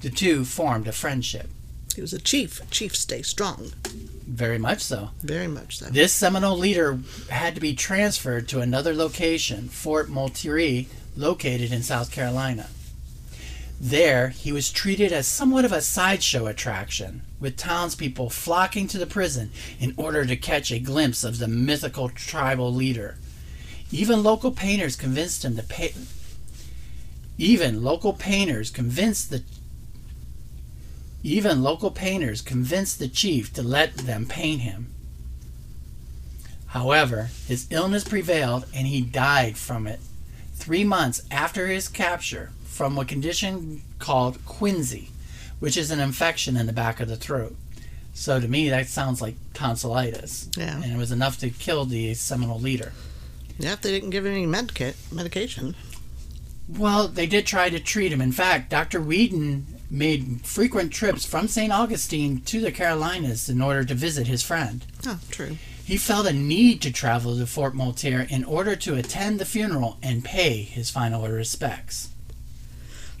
The 0.00 0.10
two 0.10 0.44
formed 0.44 0.88
a 0.88 0.92
friendship. 0.92 1.48
He 1.94 2.00
was 2.00 2.12
a 2.12 2.18
chief. 2.18 2.68
Chiefs 2.72 2.98
stay 2.98 3.22
strong. 3.22 3.70
Very 4.26 4.58
much 4.58 4.80
so. 4.80 5.10
Very 5.20 5.46
much 5.46 5.78
so. 5.78 5.84
This 5.84 6.12
Seminole 6.12 6.58
leader 6.58 6.98
had 7.28 7.54
to 7.54 7.60
be 7.60 7.74
transferred 7.76 8.48
to 8.48 8.58
another 8.58 8.92
location, 8.92 9.68
Fort 9.68 10.08
Moultrie, 10.08 10.88
located 11.14 11.72
in 11.72 11.84
South 11.84 12.10
Carolina. 12.10 12.66
There, 13.82 14.28
he 14.28 14.52
was 14.52 14.70
treated 14.70 15.10
as 15.10 15.26
somewhat 15.26 15.64
of 15.64 15.72
a 15.72 15.80
sideshow 15.80 16.46
attraction, 16.46 17.22
with 17.40 17.56
townspeople 17.56 18.28
flocking 18.28 18.86
to 18.88 18.98
the 18.98 19.06
prison 19.06 19.50
in 19.78 19.94
order 19.96 20.26
to 20.26 20.36
catch 20.36 20.70
a 20.70 20.78
glimpse 20.78 21.24
of 21.24 21.38
the 21.38 21.48
mythical 21.48 22.10
tribal 22.10 22.74
leader. 22.74 23.16
Even 23.90 24.22
local 24.22 24.50
painters 24.52 24.96
convinced 24.96 25.46
him 25.46 25.56
to 25.56 25.62
pay. 25.62 25.94
Even 27.38 27.82
local 27.82 28.12
painters 28.12 28.68
convinced 28.68 29.30
the 29.30 29.42
even 31.22 31.62
local 31.62 31.90
painters 31.90 32.42
convinced 32.42 32.98
the 32.98 33.08
chief 33.08 33.52
to 33.54 33.62
let 33.62 33.96
them 33.96 34.26
paint 34.26 34.60
him. 34.60 34.92
However, 36.68 37.30
his 37.46 37.66
illness 37.70 38.04
prevailed 38.04 38.66
and 38.74 38.86
he 38.86 39.00
died 39.00 39.56
from 39.56 39.86
it 39.86 40.00
three 40.54 40.84
months 40.84 41.22
after 41.30 41.66
his 41.66 41.88
capture 41.88 42.52
from 42.70 42.96
a 42.96 43.04
condition 43.04 43.82
called 43.98 44.38
quinsy, 44.46 45.08
which 45.58 45.76
is 45.76 45.90
an 45.90 46.00
infection 46.00 46.56
in 46.56 46.66
the 46.66 46.72
back 46.72 47.00
of 47.00 47.08
the 47.08 47.16
throat. 47.16 47.54
So 48.14 48.40
to 48.40 48.48
me, 48.48 48.70
that 48.70 48.86
sounds 48.86 49.20
like 49.20 49.34
tonsillitis. 49.54 50.48
Yeah. 50.56 50.80
And 50.82 50.92
it 50.92 50.96
was 50.96 51.12
enough 51.12 51.38
to 51.40 51.50
kill 51.50 51.84
the 51.84 52.14
Seminole 52.14 52.60
leader. 52.60 52.92
Yeah, 53.58 53.72
if 53.74 53.82
they 53.82 53.90
didn't 53.90 54.10
give 54.10 54.24
him 54.24 54.32
any 54.32 54.46
medica- 54.46 54.94
medication. 55.12 55.74
Well, 56.68 57.08
they 57.08 57.26
did 57.26 57.46
try 57.46 57.68
to 57.68 57.80
treat 57.80 58.12
him. 58.12 58.20
In 58.20 58.32
fact, 58.32 58.70
Dr. 58.70 59.00
Weedon 59.00 59.66
made 59.90 60.42
frequent 60.44 60.92
trips 60.92 61.26
from 61.26 61.48
St. 61.48 61.72
Augustine 61.72 62.40
to 62.42 62.60
the 62.60 62.70
Carolinas 62.72 63.48
in 63.48 63.60
order 63.60 63.84
to 63.84 63.94
visit 63.94 64.28
his 64.28 64.42
friend. 64.42 64.86
Oh, 65.06 65.18
true. 65.30 65.56
He 65.84 65.96
felt 65.96 66.28
a 66.28 66.32
need 66.32 66.80
to 66.82 66.92
travel 66.92 67.36
to 67.36 67.46
Fort 67.46 67.74
Moultrie 67.74 68.26
in 68.30 68.44
order 68.44 68.76
to 68.76 68.94
attend 68.94 69.40
the 69.40 69.44
funeral 69.44 69.98
and 70.02 70.24
pay 70.24 70.62
his 70.62 70.88
final 70.88 71.26
respects. 71.26 72.10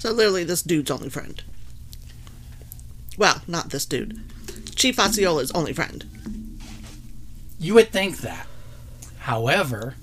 So 0.00 0.12
literally, 0.12 0.44
this 0.44 0.62
dude's 0.62 0.90
only 0.90 1.10
friend. 1.10 1.42
Well, 3.18 3.42
not 3.46 3.68
this 3.68 3.84
dude. 3.84 4.18
Chief 4.74 4.98
Osceola's 4.98 5.50
only 5.52 5.74
friend. 5.74 6.58
You 7.58 7.74
would 7.74 7.92
think 7.92 8.18
that. 8.18 8.46
However, 9.18 9.96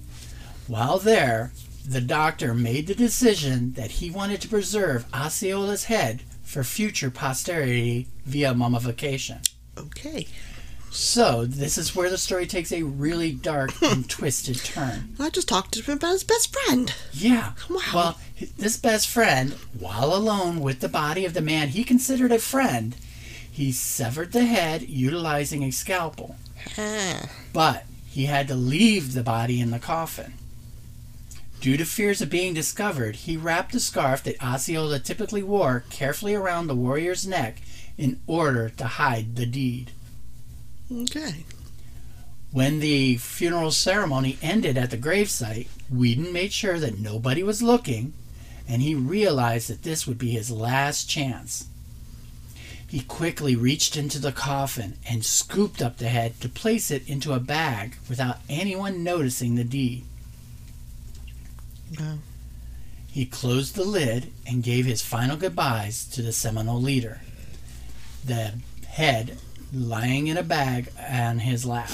while 0.67 0.99
there, 0.99 1.51
the 1.83 1.99
doctor 1.99 2.53
made 2.53 2.85
the 2.85 2.93
decision 2.93 3.73
that 3.73 3.89
he 3.89 4.11
wanted 4.11 4.39
to 4.41 4.47
preserve 4.47 5.11
Osceola's 5.11 5.85
head 5.85 6.21
for 6.43 6.63
future 6.63 7.09
posterity 7.09 8.07
via 8.23 8.53
mummification. 8.53 9.39
Okay. 9.75 10.27
So, 10.89 11.45
this 11.45 11.77
is 11.77 11.95
where 11.95 12.09
the 12.09 12.17
story 12.17 12.47
takes 12.47 12.71
a 12.71 12.83
really 12.83 13.31
dark 13.31 13.71
and 13.81 14.09
twisted 14.09 14.57
turn. 14.57 15.15
I 15.19 15.29
just 15.29 15.47
talked 15.47 15.73
to 15.73 15.81
him 15.81 15.97
about 15.97 16.13
his 16.13 16.23
best 16.23 16.55
friend. 16.55 16.93
Yeah. 17.13 17.53
Wow. 17.69 17.79
Well, 17.93 18.19
this 18.57 18.77
best 18.77 19.07
friend, 19.07 19.53
while 19.77 20.13
alone 20.13 20.59
with 20.61 20.79
the 20.79 20.89
body 20.89 21.25
of 21.25 21.33
the 21.33 21.41
man 21.41 21.69
he 21.69 21.83
considered 21.83 22.31
a 22.31 22.39
friend, 22.39 22.95
he 23.51 23.71
severed 23.71 24.31
the 24.31 24.45
head 24.45 24.83
utilizing 24.83 25.63
a 25.63 25.71
scalpel. 25.71 26.35
But 27.53 27.85
he 28.07 28.25
had 28.25 28.47
to 28.47 28.55
leave 28.55 29.13
the 29.13 29.23
body 29.23 29.59
in 29.59 29.71
the 29.71 29.79
coffin. 29.79 30.33
Due 31.59 31.77
to 31.77 31.85
fears 31.85 32.21
of 32.21 32.29
being 32.29 32.53
discovered, 32.53 33.15
he 33.15 33.35
wrapped 33.35 33.71
the 33.71 33.79
scarf 33.79 34.23
that 34.23 34.41
Osceola 34.43 34.99
typically 34.99 35.41
wore 35.41 35.83
carefully 35.89 36.35
around 36.35 36.67
the 36.67 36.75
warrior's 36.75 37.25
neck 37.25 37.61
in 37.97 38.19
order 38.27 38.69
to 38.69 38.85
hide 38.85 39.35
the 39.35 39.45
deed. 39.45 39.91
Okay. 40.91 41.45
When 42.51 42.79
the 42.79 43.17
funeral 43.17 43.71
ceremony 43.71 44.37
ended 44.41 44.77
at 44.77 44.89
the 44.89 44.97
gravesite, 44.97 45.67
Weedon 45.89 46.31
made 46.31 46.53
sure 46.53 46.79
that 46.79 46.99
nobody 46.99 47.43
was 47.43 47.61
looking, 47.61 48.13
and 48.67 48.81
he 48.81 48.95
realized 48.95 49.69
that 49.69 49.83
this 49.83 50.07
would 50.07 50.17
be 50.17 50.31
his 50.31 50.49
last 50.49 51.09
chance. 51.09 51.67
He 52.87 53.01
quickly 53.01 53.55
reached 53.55 53.97
into 53.97 54.17
the 54.17 54.31
coffin 54.31 54.97
and 55.09 55.25
scooped 55.25 55.81
up 55.81 55.97
the 55.97 56.07
head 56.07 56.39
to 56.39 56.47
place 56.47 56.89
it 56.89 57.07
into 57.07 57.33
a 57.33 57.39
bag 57.39 57.97
without 58.07 58.39
anyone 58.47 59.03
noticing 59.03 59.55
the 59.55 59.65
deed. 59.65 60.05
Wow. 61.99 62.19
He 63.11 63.25
closed 63.25 63.75
the 63.75 63.83
lid 63.83 64.31
and 64.45 64.63
gave 64.63 64.85
his 64.85 65.01
final 65.01 65.35
goodbyes 65.35 66.05
to 66.09 66.21
the 66.21 66.31
Seminole 66.31 66.81
leader, 66.81 67.21
the 68.23 68.53
head 68.87 69.37
lying 69.73 70.27
in 70.27 70.37
a 70.37 70.43
bag 70.43 70.89
on 71.09 71.39
his 71.39 71.65
lap. 71.65 71.91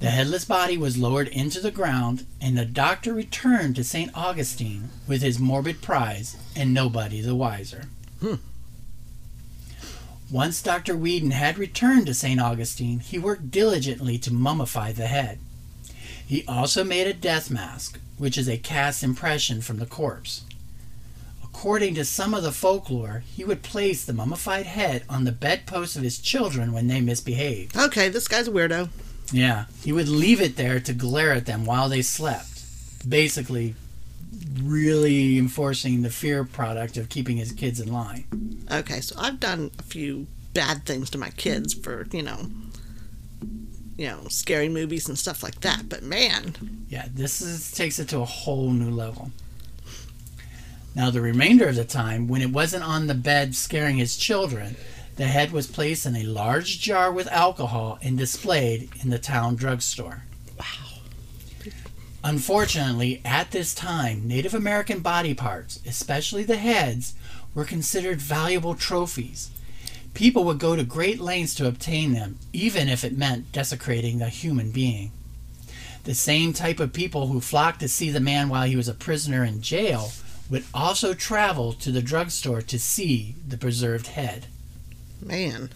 The 0.00 0.10
headless 0.10 0.46
body 0.46 0.78
was 0.78 0.96
lowered 0.96 1.28
into 1.28 1.60
the 1.60 1.70
ground, 1.70 2.24
and 2.40 2.56
the 2.56 2.64
doctor 2.64 3.12
returned 3.12 3.76
to 3.76 3.84
St. 3.84 4.10
Augustine 4.14 4.88
with 5.06 5.20
his 5.20 5.38
morbid 5.38 5.82
prize, 5.82 6.36
and 6.56 6.72
nobody 6.72 7.20
the 7.20 7.34
wiser. 7.34 7.84
Hmm. 8.20 8.36
Once 10.30 10.62
Dr. 10.62 10.96
Weedon 10.96 11.32
had 11.32 11.58
returned 11.58 12.06
to 12.06 12.14
St. 12.14 12.40
Augustine, 12.40 13.00
he 13.00 13.18
worked 13.18 13.50
diligently 13.50 14.16
to 14.18 14.30
mummify 14.30 14.94
the 14.94 15.08
head. 15.08 15.38
He 16.24 16.46
also 16.46 16.84
made 16.84 17.08
a 17.08 17.12
death 17.12 17.50
mask, 17.50 17.98
which 18.16 18.38
is 18.38 18.48
a 18.48 18.56
cast 18.56 19.02
impression 19.02 19.60
from 19.60 19.78
the 19.78 19.86
corpse. 19.86 20.44
According 21.60 21.94
to 21.96 22.06
some 22.06 22.32
of 22.32 22.42
the 22.42 22.52
folklore, 22.52 23.22
he 23.36 23.44
would 23.44 23.60
place 23.62 24.02
the 24.02 24.14
mummified 24.14 24.64
head 24.64 25.04
on 25.10 25.24
the 25.24 25.30
bedposts 25.30 25.94
of 25.94 26.02
his 26.02 26.18
children 26.18 26.72
when 26.72 26.86
they 26.86 27.02
misbehaved. 27.02 27.76
Okay, 27.76 28.08
this 28.08 28.28
guy's 28.28 28.48
a 28.48 28.50
weirdo. 28.50 28.88
Yeah, 29.30 29.66
he 29.84 29.92
would 29.92 30.08
leave 30.08 30.40
it 30.40 30.56
there 30.56 30.80
to 30.80 30.94
glare 30.94 31.32
at 31.32 31.44
them 31.44 31.66
while 31.66 31.90
they 31.90 32.00
slept. 32.00 32.62
Basically, 33.06 33.74
really 34.62 35.36
enforcing 35.36 36.00
the 36.00 36.08
fear 36.08 36.44
product 36.44 36.96
of 36.96 37.10
keeping 37.10 37.36
his 37.36 37.52
kids 37.52 37.78
in 37.78 37.92
line. 37.92 38.64
Okay, 38.72 39.02
so 39.02 39.14
I've 39.18 39.38
done 39.38 39.70
a 39.78 39.82
few 39.82 40.28
bad 40.54 40.86
things 40.86 41.10
to 41.10 41.18
my 41.18 41.28
kids 41.28 41.74
for, 41.74 42.06
you 42.10 42.22
know, 42.22 42.46
you 43.98 44.06
know, 44.06 44.28
scary 44.30 44.70
movies 44.70 45.10
and 45.10 45.18
stuff 45.18 45.42
like 45.42 45.60
that. 45.60 45.90
But 45.90 46.02
man, 46.02 46.54
Yeah, 46.88 47.08
this 47.12 47.42
is, 47.42 47.70
takes 47.70 47.98
it 47.98 48.08
to 48.08 48.20
a 48.20 48.24
whole 48.24 48.70
new 48.70 48.90
level. 48.90 49.30
Now, 50.94 51.10
the 51.10 51.20
remainder 51.20 51.68
of 51.68 51.76
the 51.76 51.84
time, 51.84 52.26
when 52.26 52.42
it 52.42 52.50
wasn't 52.50 52.84
on 52.84 53.06
the 53.06 53.14
bed 53.14 53.54
scaring 53.54 53.98
his 53.98 54.16
children, 54.16 54.76
the 55.16 55.26
head 55.26 55.52
was 55.52 55.66
placed 55.66 56.04
in 56.04 56.16
a 56.16 56.24
large 56.24 56.80
jar 56.80 57.12
with 57.12 57.28
alcohol 57.28 57.98
and 58.02 58.18
displayed 58.18 58.90
in 59.02 59.10
the 59.10 59.18
town 59.18 59.54
drugstore. 59.54 60.22
wow. 60.58 60.66
Unfortunately, 62.24 63.22
at 63.24 63.50
this 63.50 63.72
time, 63.72 64.26
Native 64.26 64.52
American 64.52 65.00
body 65.00 65.32
parts, 65.32 65.80
especially 65.86 66.42
the 66.42 66.56
heads, 66.56 67.14
were 67.54 67.64
considered 67.64 68.20
valuable 68.20 68.74
trophies. 68.74 69.50
People 70.12 70.44
would 70.44 70.58
go 70.58 70.74
to 70.74 70.84
great 70.84 71.20
lengths 71.20 71.54
to 71.54 71.68
obtain 71.68 72.12
them, 72.12 72.38
even 72.52 72.88
if 72.88 73.04
it 73.04 73.16
meant 73.16 73.52
desecrating 73.52 74.20
a 74.20 74.28
human 74.28 74.70
being. 74.70 75.12
The 76.04 76.14
same 76.14 76.52
type 76.52 76.80
of 76.80 76.92
people 76.92 77.28
who 77.28 77.40
flocked 77.40 77.80
to 77.80 77.88
see 77.88 78.10
the 78.10 78.20
man 78.20 78.48
while 78.48 78.66
he 78.66 78.76
was 78.76 78.88
a 78.88 78.94
prisoner 78.94 79.44
in 79.44 79.62
jail 79.62 80.10
would 80.50 80.64
also 80.74 81.14
travel 81.14 81.72
to 81.74 81.90
the 81.92 82.02
drugstore 82.02 82.60
to 82.62 82.78
see 82.78 83.36
the 83.46 83.56
preserved 83.56 84.08
head. 84.08 84.46
Man. 85.24 85.70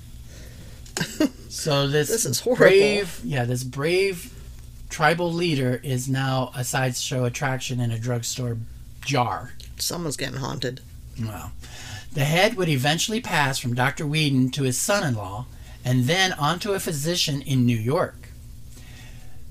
So 1.49 1.87
this, 1.89 2.09
This 2.09 2.25
is 2.25 2.41
horrible. 2.41 2.67
brave, 2.67 3.21
yeah, 3.25 3.45
this 3.45 3.65
brave 3.65 4.33
tribal 4.89 5.33
leader 5.33 5.81
is 5.83 6.09
now 6.09 6.53
a 6.55 6.65
sideshow 6.65 7.25
attraction 7.25 7.81
in 7.81 7.91
a 7.91 7.99
drugstore 7.99 8.59
jar. 9.05 9.53
Someone's 9.77 10.17
getting 10.17 10.39
haunted. 10.39 10.81
Well, 11.21 11.53
the 12.13 12.25
head 12.25 12.55
would 12.57 12.69
eventually 12.69 13.21
pass 13.21 13.59
from 13.59 13.75
Dr. 13.75 14.07
Weedon 14.07 14.51
to 14.53 14.63
his 14.63 14.81
son-in-law, 14.81 15.47
and 15.85 16.05
then 16.05 16.33
on 16.35 16.59
to 16.61 16.73
a 16.73 16.81
physician 16.81 17.43
in 17.43 17.67
New 17.67 17.77
York. 17.77 18.29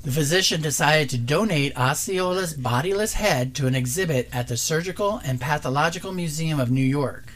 The 0.03 0.11
physician 0.11 0.61
decided 0.61 1.09
to 1.11 1.17
donate 1.17 1.73
Osceola's 1.77 2.53
bodiless 2.53 3.13
head 3.13 3.55
to 3.55 3.67
an 3.67 3.75
exhibit 3.75 4.29
at 4.33 4.49
the 4.49 4.57
Surgical 4.57 5.21
and 5.23 5.39
Pathological 5.39 6.11
Museum 6.11 6.59
of 6.59 6.69
New 6.69 6.83
York. 6.83 7.31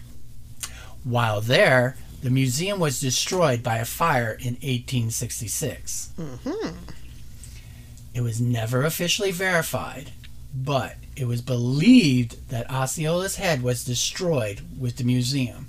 While 1.05 1.39
there, 1.39 1.95
the 2.21 2.29
museum 2.29 2.79
was 2.79 2.99
destroyed 2.99 3.63
by 3.63 3.77
a 3.77 3.85
fire 3.85 4.33
in 4.33 4.55
1866. 4.55 6.09
hmm 6.17 6.69
It 8.13 8.21
was 8.21 8.41
never 8.41 8.83
officially 8.83 9.31
verified, 9.31 10.11
but 10.53 10.95
it 11.15 11.25
was 11.25 11.41
believed 11.41 12.49
that 12.49 12.69
Osceola's 12.69 13.37
head 13.37 13.63
was 13.63 13.85
destroyed 13.85 14.61
with 14.77 14.97
the 14.97 15.03
museum, 15.05 15.67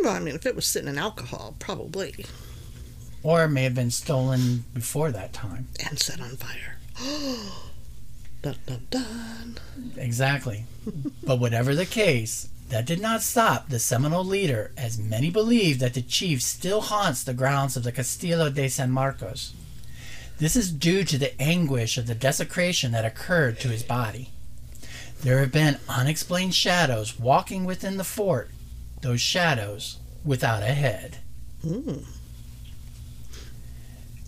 Well, 0.00 0.10
I 0.14 0.18
mean, 0.18 0.34
if 0.34 0.44
it 0.44 0.54
was 0.54 0.66
sitting 0.66 0.88
in 0.90 0.98
alcohol, 0.98 1.54
probably. 1.58 2.26
Or 3.22 3.44
it 3.44 3.48
may 3.48 3.64
have 3.64 3.74
been 3.74 3.90
stolen 3.90 4.64
before 4.74 5.10
that 5.12 5.32
time. 5.32 5.68
And 5.86 5.98
set 5.98 6.20
on 6.20 6.36
fire. 6.36 6.76
dun 8.42 8.56
dun 8.66 8.86
dun. 8.90 9.58
Exactly. 9.96 10.64
but 11.24 11.38
whatever 11.38 11.74
the 11.74 11.86
case, 11.86 12.48
that 12.68 12.86
did 12.86 13.00
not 13.00 13.22
stop 13.22 13.68
the 13.68 13.78
Seminole 13.78 14.24
leader, 14.24 14.72
as 14.76 14.98
many 14.98 15.30
believe 15.30 15.78
that 15.78 15.94
the 15.94 16.02
chief 16.02 16.42
still 16.42 16.82
haunts 16.82 17.22
the 17.22 17.32
grounds 17.34 17.76
of 17.76 17.82
the 17.82 17.92
Castillo 17.92 18.50
de 18.50 18.68
San 18.68 18.90
Marcos. 18.90 19.54
This 20.38 20.54
is 20.54 20.70
due 20.70 21.02
to 21.04 21.18
the 21.18 21.40
anguish 21.40 21.98
of 21.98 22.06
the 22.06 22.14
desecration 22.14 22.92
that 22.92 23.04
occurred 23.04 23.58
to 23.60 23.68
his 23.68 23.82
body. 23.82 24.30
There 25.22 25.40
have 25.40 25.50
been 25.50 25.78
unexplained 25.88 26.54
shadows 26.54 27.18
walking 27.18 27.64
within 27.64 27.96
the 27.96 28.04
fort, 28.04 28.50
those 29.00 29.20
shadows 29.20 29.98
without 30.24 30.62
a 30.62 30.66
head. 30.66 31.18
Mm. 31.64 32.04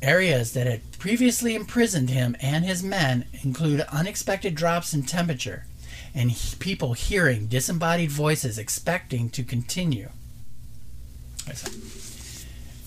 Areas 0.03 0.53
that 0.53 0.67
had 0.67 0.99
previously 0.99 1.55
imprisoned 1.55 2.11
him 2.11 2.37
and 2.41 2.65
his 2.65 2.83
men 2.83 3.27
include 3.43 3.81
unexpected 3.93 4.55
drops 4.55 4.95
in 4.95 5.03
temperature 5.03 5.67
and 6.15 6.31
he- 6.31 6.57
people 6.57 6.95
hearing 6.95 7.47
disembodied 7.47 8.11
voices 8.11 8.59
expecting 8.59 9.31
to 9.31 9.43
continue. 9.43 10.11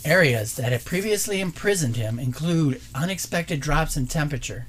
Areas 0.05 0.55
that 0.55 0.72
had 0.72 0.84
previously 0.84 1.39
imprisoned 1.39 1.96
him 1.96 2.20
include 2.20 2.82
unexpected 2.93 3.60
drops 3.62 3.96
in 3.96 4.08
temperature, 4.08 4.65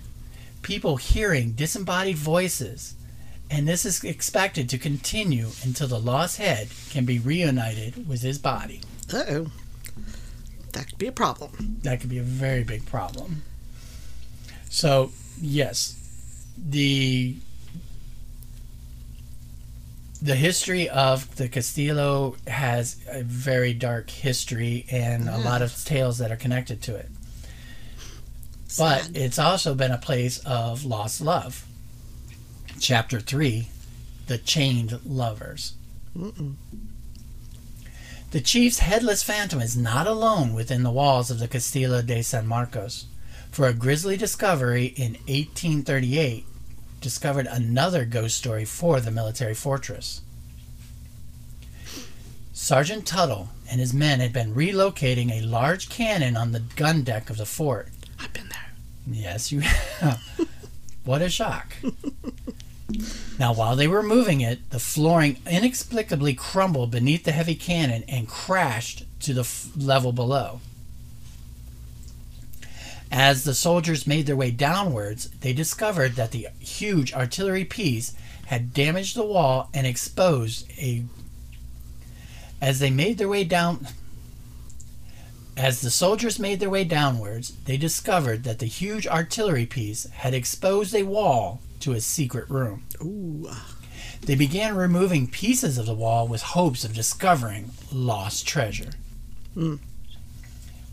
people 0.62 0.96
hearing 0.96 1.52
disembodied 1.52 2.16
voices, 2.16 2.94
and 3.50 3.66
this 3.66 3.84
is 3.84 4.02
expected 4.04 4.68
to 4.68 4.78
continue 4.78 5.48
until 5.62 5.88
the 5.88 5.98
lost 5.98 6.38
head 6.38 6.68
can 6.90 7.04
be 7.04 7.18
reunited 7.18 8.08
with 8.08 8.22
his 8.22 8.38
body. 8.38 8.80
Uh 9.12 9.24
oh. 9.28 9.46
That 10.74 10.88
could 10.88 10.98
be 10.98 11.06
a 11.06 11.12
problem. 11.12 11.78
that 11.82 12.00
could 12.00 12.10
be 12.10 12.18
a 12.18 12.22
very 12.22 12.64
big 12.64 12.84
problem. 12.86 13.42
So, 14.68 15.12
yes, 15.40 15.96
the 16.58 17.36
the 20.20 20.34
history 20.34 20.88
of 20.88 21.36
the 21.36 21.48
Castillo 21.48 22.36
has 22.46 22.96
a 23.10 23.22
very 23.22 23.74
dark 23.74 24.08
history 24.08 24.86
and 24.90 25.28
a 25.28 25.36
lot 25.36 25.60
of 25.60 25.70
mm-hmm. 25.70 25.94
tales 25.94 26.18
that 26.18 26.32
are 26.32 26.36
connected 26.36 26.80
to 26.82 26.96
it. 26.96 27.10
But 28.78 29.10
it's 29.14 29.38
also 29.38 29.74
been 29.74 29.92
a 29.92 29.98
place 29.98 30.38
of 30.38 30.84
lost 30.84 31.20
love. 31.20 31.66
Chapter 32.80 33.20
3 33.20 33.68
The 34.26 34.38
Chained 34.38 34.98
Lovers. 35.04 35.74
Mm-mm. 36.16 36.54
The 38.34 38.40
chief's 38.40 38.80
headless 38.80 39.22
phantom 39.22 39.60
is 39.60 39.76
not 39.76 40.08
alone 40.08 40.54
within 40.54 40.82
the 40.82 40.90
walls 40.90 41.30
of 41.30 41.38
the 41.38 41.46
Castillo 41.46 42.02
de 42.02 42.20
San 42.20 42.48
Marcos, 42.48 43.06
for 43.52 43.68
a 43.68 43.72
grisly 43.72 44.16
discovery 44.16 44.86
in 44.86 45.12
1838 45.28 46.44
discovered 47.00 47.46
another 47.46 48.04
ghost 48.04 48.36
story 48.36 48.64
for 48.64 49.00
the 49.00 49.12
military 49.12 49.54
fortress. 49.54 50.22
Sergeant 52.52 53.06
Tuttle 53.06 53.50
and 53.70 53.78
his 53.78 53.94
men 53.94 54.18
had 54.18 54.32
been 54.32 54.52
relocating 54.52 55.30
a 55.30 55.46
large 55.46 55.88
cannon 55.88 56.36
on 56.36 56.50
the 56.50 56.64
gun 56.74 57.04
deck 57.04 57.30
of 57.30 57.36
the 57.36 57.46
fort. 57.46 57.90
I've 58.18 58.32
been 58.32 58.48
there. 58.48 58.72
Yes, 59.06 59.52
you 59.52 59.60
have. 59.60 60.20
what 61.04 61.22
a 61.22 61.28
shock. 61.28 61.76
Now, 63.38 63.52
while 63.52 63.76
they 63.76 63.88
were 63.88 64.02
moving 64.02 64.40
it, 64.40 64.70
the 64.70 64.78
flooring 64.78 65.38
inexplicably 65.46 66.34
crumbled 66.34 66.90
beneath 66.90 67.24
the 67.24 67.32
heavy 67.32 67.54
cannon 67.54 68.04
and 68.08 68.28
crashed 68.28 69.04
to 69.20 69.34
the 69.34 69.40
f- 69.40 69.68
level 69.76 70.12
below. 70.12 70.60
As 73.10 73.44
the 73.44 73.54
soldiers 73.54 74.06
made 74.06 74.26
their 74.26 74.36
way 74.36 74.50
downwards, 74.50 75.30
they 75.40 75.52
discovered 75.52 76.16
that 76.16 76.32
the 76.32 76.48
huge 76.58 77.12
artillery 77.12 77.64
piece 77.64 78.12
had 78.46 78.74
damaged 78.74 79.16
the 79.16 79.24
wall 79.24 79.70
and 79.72 79.86
exposed 79.86 80.68
a. 80.78 81.04
As 82.60 82.80
they 82.80 82.90
made 82.90 83.18
their 83.18 83.28
way 83.28 83.44
down. 83.44 83.88
As 85.56 85.80
the 85.80 85.90
soldiers 85.90 86.40
made 86.40 86.58
their 86.58 86.70
way 86.70 86.82
downwards, 86.82 87.52
they 87.66 87.76
discovered 87.76 88.42
that 88.42 88.58
the 88.58 88.66
huge 88.66 89.06
artillery 89.06 89.66
piece 89.66 90.08
had 90.10 90.34
exposed 90.34 90.94
a 90.94 91.04
wall 91.04 91.60
to 91.84 91.92
a 91.92 92.00
secret 92.00 92.48
room. 92.48 92.84
Ooh. 93.02 93.50
They 94.22 94.34
began 94.34 94.74
removing 94.74 95.26
pieces 95.28 95.76
of 95.76 95.84
the 95.84 95.94
wall 95.94 96.26
with 96.26 96.40
hopes 96.40 96.82
of 96.82 96.94
discovering 96.94 97.72
lost 97.92 98.48
treasure. 98.48 98.92
Hmm. 99.52 99.76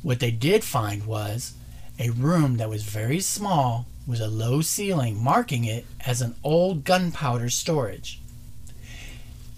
What 0.01 0.19
they 0.19 0.31
did 0.31 0.63
find 0.65 1.05
was 1.05 1.53
a 1.97 2.09
room 2.09 2.57
that 2.57 2.69
was 2.69 2.83
very 2.83 3.21
small 3.21 3.85
with 4.05 4.19
a 4.19 4.27
low 4.27 4.61
ceiling, 4.61 5.23
marking 5.23 5.63
it 5.63 5.85
as 6.05 6.21
an 6.21 6.35
old 6.43 6.83
gunpowder 6.83 7.49
storage. 7.49 8.19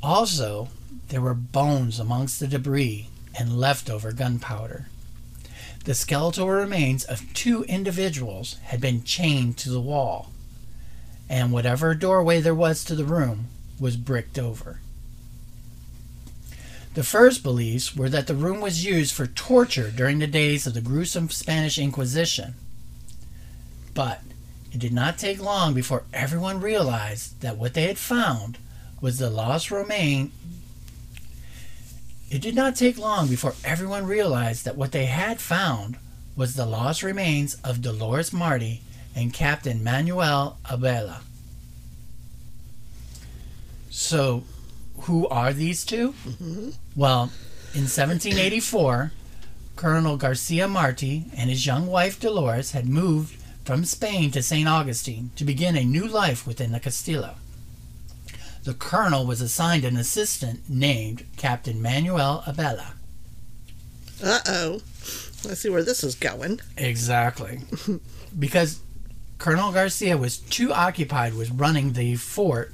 Also, 0.03 0.67
there 1.07 1.21
were 1.21 1.33
bones 1.33 1.99
amongst 1.99 2.39
the 2.39 2.47
debris 2.47 3.07
and 3.39 3.57
leftover 3.57 4.11
gunpowder. 4.11 4.87
The 5.85 5.95
skeletal 5.95 6.49
remains 6.49 7.03
of 7.05 7.33
two 7.33 7.63
individuals 7.63 8.57
had 8.65 8.79
been 8.79 9.03
chained 9.03 9.57
to 9.59 9.69
the 9.69 9.81
wall, 9.81 10.32
and 11.29 11.51
whatever 11.51 11.95
doorway 11.95 12.41
there 12.41 12.55
was 12.55 12.83
to 12.83 12.95
the 12.95 13.05
room 13.05 13.47
was 13.79 13.97
bricked 13.97 14.37
over. 14.37 14.79
The 16.93 17.03
first 17.03 17.41
beliefs 17.41 17.95
were 17.95 18.09
that 18.09 18.27
the 18.27 18.35
room 18.35 18.61
was 18.61 18.85
used 18.85 19.13
for 19.13 19.25
torture 19.25 19.89
during 19.89 20.19
the 20.19 20.27
days 20.27 20.67
of 20.67 20.75
the 20.75 20.81
gruesome 20.81 21.29
Spanish 21.29 21.79
Inquisition. 21.79 22.53
But 23.95 24.21
it 24.71 24.79
did 24.79 24.93
not 24.93 25.17
take 25.17 25.41
long 25.41 25.73
before 25.73 26.03
everyone 26.13 26.61
realized 26.61 27.41
that 27.41 27.57
what 27.57 27.73
they 27.73 27.83
had 27.83 27.97
found 27.97 28.59
was 29.01 29.17
the 29.17 29.29
lost 29.29 29.71
remain. 29.71 30.31
It 32.29 32.41
did 32.41 32.55
not 32.55 32.75
take 32.75 32.97
long 32.97 33.27
before 33.27 33.55
everyone 33.63 34.05
realized 34.05 34.65
that 34.65 34.77
what 34.77 34.91
they 34.91 35.05
had 35.05 35.41
found 35.41 35.97
was 36.35 36.55
the 36.55 36.65
lost 36.65 37.03
remains 37.03 37.55
of 37.63 37.81
Dolores 37.81 38.33
Marti 38.33 38.81
and 39.15 39.33
Captain 39.33 39.83
Manuel 39.83 40.57
Abela. 40.65 41.21
So, 43.89 44.43
who 45.01 45.27
are 45.27 45.53
these 45.53 45.85
2 45.85 46.13
Well, 46.95 47.31
in 47.73 47.85
1784, 47.89 49.11
Colonel 49.75 50.17
Garcia 50.17 50.67
Marti 50.67 51.25
and 51.35 51.49
his 51.49 51.65
young 51.65 51.87
wife 51.87 52.19
Dolores 52.19 52.71
had 52.71 52.87
moved 52.87 53.35
from 53.65 53.85
Spain 53.85 54.31
to 54.31 54.43
St. 54.43 54.67
Augustine 54.67 55.31
to 55.35 55.45
begin 55.45 55.75
a 55.75 55.83
new 55.83 56.07
life 56.07 56.45
within 56.45 56.71
the 56.71 56.79
Castillo. 56.79 57.35
The 58.63 58.73
colonel 58.73 59.25
was 59.25 59.41
assigned 59.41 59.83
an 59.83 59.97
assistant 59.97 60.69
named 60.69 61.25
Captain 61.37 61.81
Manuel 61.81 62.43
Abela. 62.47 62.93
Uh 64.23 64.39
oh. 64.47 64.81
Let's 65.43 65.59
see 65.59 65.69
where 65.69 65.83
this 65.83 66.03
is 66.03 66.15
going. 66.15 66.61
Exactly. 66.77 67.59
because 68.39 68.79
Colonel 69.43 69.73
Garcia 69.73 70.15
was 70.15 70.37
too 70.37 70.71
occupied 70.71 71.33
with 71.33 71.59
running 71.59 71.91
the 71.91 72.15
fort 72.15 72.71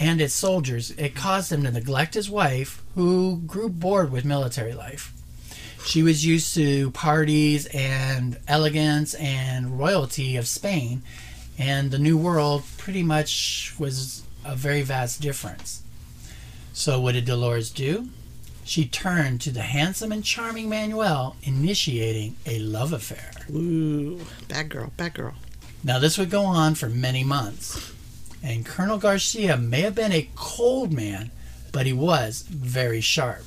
and 0.00 0.20
its 0.20 0.34
soldiers, 0.34 0.90
it 0.98 1.14
caused 1.14 1.52
him 1.52 1.62
to 1.62 1.70
neglect 1.70 2.14
his 2.14 2.28
wife, 2.28 2.82
who 2.96 3.36
grew 3.46 3.68
bored 3.68 4.10
with 4.10 4.24
military 4.24 4.74
life. 4.74 5.12
She 5.86 6.02
was 6.02 6.26
used 6.26 6.56
to 6.56 6.90
parties 6.90 7.66
and 7.66 8.36
elegance 8.48 9.14
and 9.14 9.78
royalty 9.78 10.36
of 10.36 10.48
Spain, 10.48 11.02
and 11.56 11.92
the 11.92 12.00
New 12.00 12.18
World 12.18 12.64
pretty 12.78 13.04
much 13.04 13.76
was 13.78 14.24
a 14.44 14.56
very 14.56 14.82
vast 14.82 15.20
difference. 15.20 15.84
So, 16.72 17.00
what 17.00 17.12
did 17.12 17.26
Dolores 17.26 17.70
do? 17.70 18.08
She 18.64 18.88
turned 18.88 19.40
to 19.42 19.52
the 19.52 19.62
handsome 19.62 20.10
and 20.10 20.24
charming 20.24 20.68
Manuel, 20.68 21.36
initiating 21.44 22.34
a 22.44 22.58
love 22.58 22.92
affair. 22.92 23.30
Ooh, 23.54 24.18
bad 24.48 24.68
girl, 24.68 24.90
bad 24.96 25.14
girl. 25.14 25.34
Now, 25.84 25.98
this 25.98 26.18
would 26.18 26.30
go 26.30 26.42
on 26.42 26.74
for 26.74 26.88
many 26.88 27.24
months, 27.24 27.92
and 28.42 28.66
Colonel 28.66 28.98
Garcia 28.98 29.56
may 29.56 29.82
have 29.82 29.94
been 29.94 30.12
a 30.12 30.28
cold 30.34 30.92
man, 30.92 31.30
but 31.72 31.86
he 31.86 31.92
was 31.92 32.42
very 32.42 33.00
sharp. 33.00 33.44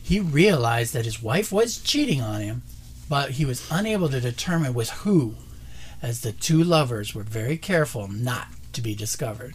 He 0.00 0.20
realized 0.20 0.94
that 0.94 1.04
his 1.04 1.22
wife 1.22 1.52
was 1.52 1.78
cheating 1.78 2.20
on 2.20 2.40
him, 2.40 2.62
but 3.08 3.32
he 3.32 3.44
was 3.44 3.66
unable 3.70 4.08
to 4.08 4.20
determine 4.20 4.74
with 4.74 4.90
who, 4.90 5.34
as 6.02 6.20
the 6.20 6.32
two 6.32 6.62
lovers 6.62 7.14
were 7.14 7.22
very 7.22 7.56
careful 7.56 8.08
not 8.08 8.48
to 8.72 8.80
be 8.80 8.94
discovered. 8.94 9.54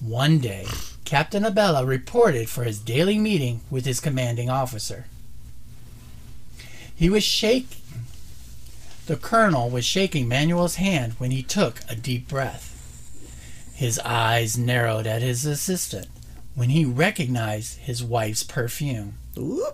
One 0.00 0.38
day, 0.38 0.66
Captain 1.04 1.44
Abella 1.44 1.84
reported 1.84 2.48
for 2.48 2.64
his 2.64 2.78
daily 2.78 3.18
meeting 3.18 3.60
with 3.70 3.84
his 3.84 4.00
commanding 4.00 4.48
officer. 4.48 5.06
He 6.94 7.10
was 7.10 7.24
shaking. 7.24 7.77
The 9.08 9.16
colonel 9.16 9.70
was 9.70 9.86
shaking 9.86 10.28
Manuel's 10.28 10.74
hand 10.74 11.14
when 11.14 11.30
he 11.30 11.42
took 11.42 11.80
a 11.88 11.96
deep 11.96 12.28
breath. 12.28 12.74
His 13.72 13.98
eyes 14.00 14.58
narrowed 14.58 15.06
at 15.06 15.22
his 15.22 15.46
assistant 15.46 16.08
when 16.54 16.68
he 16.68 16.84
recognized 16.84 17.78
his 17.78 18.04
wife's 18.04 18.42
perfume. 18.42 19.14
Ooh. 19.38 19.68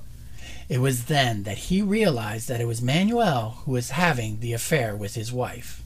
It 0.68 0.78
was 0.78 1.06
then 1.06 1.42
that 1.42 1.66
he 1.66 1.82
realized 1.82 2.46
that 2.46 2.60
it 2.60 2.68
was 2.68 2.80
Manuel 2.80 3.62
who 3.64 3.72
was 3.72 3.90
having 3.90 4.38
the 4.38 4.52
affair 4.52 4.94
with 4.94 5.16
his 5.16 5.32
wife. 5.32 5.82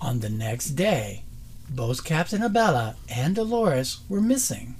On 0.00 0.20
the 0.20 0.30
next 0.30 0.76
day, 0.76 1.24
both 1.68 2.04
Captain 2.04 2.44
Abella 2.44 2.94
and 3.08 3.34
Dolores 3.34 3.98
were 4.08 4.20
missing. 4.20 4.76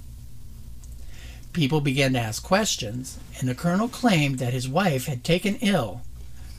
People 1.51 1.81
began 1.81 2.13
to 2.13 2.19
ask 2.19 2.41
questions, 2.41 3.19
and 3.41 3.49
the 3.49 3.55
colonel 3.55 3.89
claimed 3.89 4.39
that 4.39 4.53
his 4.53 4.69
wife 4.69 5.07
had 5.07 5.21
taken 5.21 5.57
ill, 5.57 6.01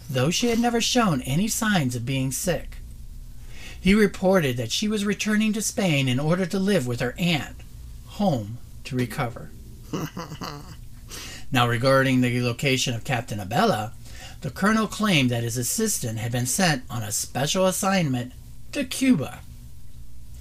though 0.09 0.31
she 0.31 0.49
had 0.49 0.59
never 0.59 0.81
shown 0.81 1.23
any 1.23 1.49
signs 1.49 1.95
of 1.95 2.07
being 2.07 2.33
sick. 2.33 2.79
He 3.81 3.95
reported 3.95 4.57
that 4.57 4.73
she 4.73 4.88
was 4.88 5.05
returning 5.05 5.53
to 5.53 5.62
Spain 5.62 6.09
in 6.09 6.19
order 6.19 6.47
to 6.47 6.59
live 6.59 6.87
with 6.87 7.01
her 7.01 7.14
aunt, 7.19 7.57
home 8.07 8.59
to 8.85 8.97
recover. 8.97 9.51
now, 11.53 11.69
regarding 11.69 12.21
the 12.21 12.40
location 12.42 12.95
of 12.95 13.05
Captain 13.05 13.38
Abella, 13.38 13.92
the 14.40 14.51
colonel 14.51 14.87
claimed 14.87 15.31
that 15.31 15.45
his 15.45 15.57
assistant 15.57 16.19
had 16.19 16.33
been 16.33 16.47
sent 16.47 16.85
on 16.90 17.03
a 17.03 17.12
special 17.12 17.66
assignment 17.66 18.33
to 18.73 18.85
Cuba. 18.85 19.40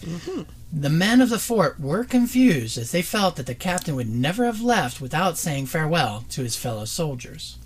Mm-hmm. 0.01 0.41
The 0.73 0.89
men 0.89 1.21
of 1.21 1.29
the 1.29 1.39
fort 1.39 1.79
were 1.79 2.03
confused 2.03 2.77
as 2.77 2.91
they 2.91 3.01
felt 3.01 3.37
that 3.37 3.45
the 3.45 3.55
captain 3.55 3.95
would 3.95 4.09
never 4.09 4.45
have 4.45 4.61
left 4.61 4.99
without 4.99 5.37
saying 5.37 5.67
farewell 5.67 6.25
to 6.31 6.43
his 6.43 6.55
fellow 6.55 6.85
soldiers. 6.85 7.57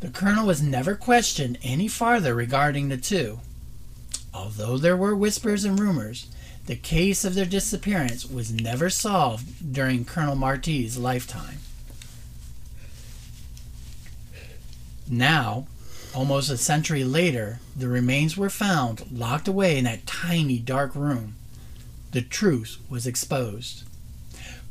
The 0.00 0.10
colonel 0.10 0.46
was 0.46 0.62
never 0.62 0.94
questioned 0.94 1.58
any 1.62 1.88
farther 1.88 2.34
regarding 2.34 2.88
the 2.88 2.96
two. 2.96 3.40
Although 4.32 4.78
there 4.78 4.96
were 4.96 5.16
whispers 5.16 5.64
and 5.64 5.78
rumors, 5.78 6.26
the 6.66 6.76
case 6.76 7.24
of 7.24 7.34
their 7.34 7.44
disappearance 7.44 8.24
was 8.24 8.52
never 8.52 8.90
solved 8.90 9.72
during 9.72 10.04
Colonel 10.04 10.36
Marti's 10.36 10.98
lifetime. 10.98 11.58
Now, 15.10 15.66
almost 16.14 16.50
a 16.50 16.56
century 16.58 17.02
later, 17.02 17.58
the 17.74 17.88
remains 17.88 18.36
were 18.36 18.50
found 18.50 19.10
locked 19.10 19.48
away 19.48 19.78
in 19.78 19.84
that 19.84 20.06
tiny 20.06 20.58
dark 20.58 20.94
room. 20.94 21.34
The 22.12 22.22
truth 22.22 22.78
was 22.88 23.06
exposed. 23.06 23.84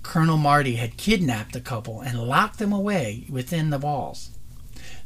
Colonel 0.04 0.38
Marti 0.38 0.76
had 0.76 0.96
kidnapped 0.96 1.52
the 1.52 1.60
couple 1.60 2.00
and 2.00 2.18
locked 2.18 2.60
them 2.60 2.72
away 2.72 3.26
within 3.30 3.72
the 3.72 3.80
walls. 3.80 4.30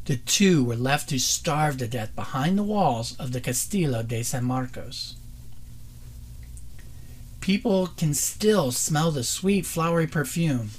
The 0.06 0.18
two 0.18 0.64
were 0.64 0.76
left 0.76 1.10
to 1.10 1.20
starve 1.20 1.78
to 1.78 1.88
death 1.88 2.16
behind 2.16 2.58
the 2.58 2.64
walls 2.64 3.16
of 3.20 3.32
the 3.32 3.42
Castillo 3.42 4.02
de 4.02 4.24
San 4.24 4.44
Marcos. 4.44 5.16
People 7.40 7.88
can 7.88 8.16
still 8.16 8.72
smell 8.72 9.12
the 9.12 9.24
sweet, 9.24 9.66
flowery 9.66 10.08
perfume, 10.08 10.72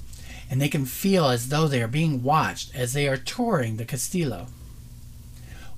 and 0.50 0.60
they 0.60 0.68
can 0.68 0.86
feel 0.86 1.28
as 1.28 1.48
though 1.48 1.68
they 1.68 1.82
are 1.82 1.88
being 1.88 2.24
watched 2.24 2.74
as 2.74 2.92
they 2.92 3.06
are 3.06 3.16
touring 3.16 3.76
the 3.76 3.84
Castillo. 3.84 4.48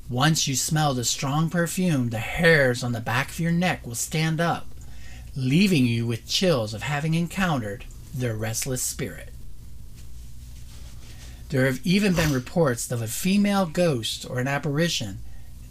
Once 0.09 0.49
you 0.49 0.57
smell 0.57 0.95
the 0.95 1.05
strong 1.05 1.51
perfume, 1.51 2.11
the 2.11 2.19
hairs 2.19 2.83
on 2.83 2.93
the 2.93 3.01
back 3.01 3.31
of 3.31 3.41
your 3.41 3.53
neck 3.53 3.87
will 3.87 3.95
stand 3.95 4.41
up, 4.41 4.67
leaving 5.37 5.85
you 5.85 6.07
with 6.07 6.27
chills 6.27 6.73
of 6.73 6.83
having 6.83 7.13
encountered 7.13 7.85
their 8.15 8.37
restless 8.37 8.83
spirit. 8.83 9.34
There 11.51 11.67
have 11.67 11.81
even 11.85 12.15
been 12.15 12.33
reports 12.33 12.91
of 12.91 13.03
a 13.03 13.07
female 13.07 13.67
ghost 13.67 14.29
or 14.29 14.41
an 14.41 14.49
apparition 14.49 15.19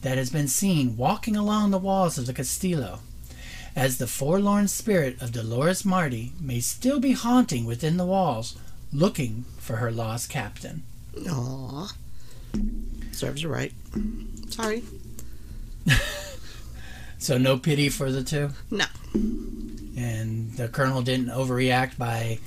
that 0.01 0.17
has 0.17 0.29
been 0.29 0.47
seen 0.47 0.97
walking 0.97 1.35
along 1.35 1.71
the 1.71 1.77
walls 1.77 2.17
of 2.17 2.25
the 2.25 2.33
Castillo, 2.33 2.99
as 3.75 3.97
the 3.97 4.07
forlorn 4.07 4.67
spirit 4.67 5.21
of 5.21 5.31
Dolores 5.31 5.83
Marti 5.83 6.33
may 6.39 6.59
still 6.59 6.99
be 6.99 7.13
haunting 7.13 7.65
within 7.65 7.97
the 7.97 8.05
walls, 8.05 8.55
looking 8.91 9.45
for 9.57 9.77
her 9.77 9.91
lost 9.91 10.29
captain. 10.29 10.83
Aw. 11.27 11.91
Serves 13.11 13.41
her 13.41 13.49
right. 13.49 13.73
Sorry. 14.49 14.83
So, 17.23 17.37
no 17.37 17.57
pity 17.57 17.87
for 17.87 18.11
the 18.11 18.21
two? 18.21 18.49
No. 18.69 18.83
And 19.13 20.51
the 20.57 20.67
colonel 20.67 21.01
didn't 21.01 21.29
overreact 21.29 21.97
by 21.97 22.39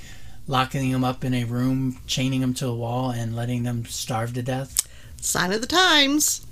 locking 0.47 0.91
them 0.93 1.05
up 1.05 1.25
in 1.25 1.35
a 1.35 1.45
room, 1.45 1.99
chaining 2.07 2.41
them 2.41 2.55
to 2.55 2.69
a 2.69 2.75
wall, 2.75 3.11
and 3.11 3.35
letting 3.35 3.65
them 3.65 3.85
starve 3.87 4.35
to 4.35 4.43
death? 4.43 4.87
Sign 5.21 5.53
of 5.53 5.61
the 5.61 5.67
times. 5.67 6.47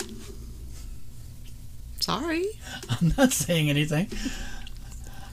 Sorry. 2.01 2.45
I'm 2.91 3.15
not 3.17 3.33
saying 3.33 3.71
anything. 3.71 4.09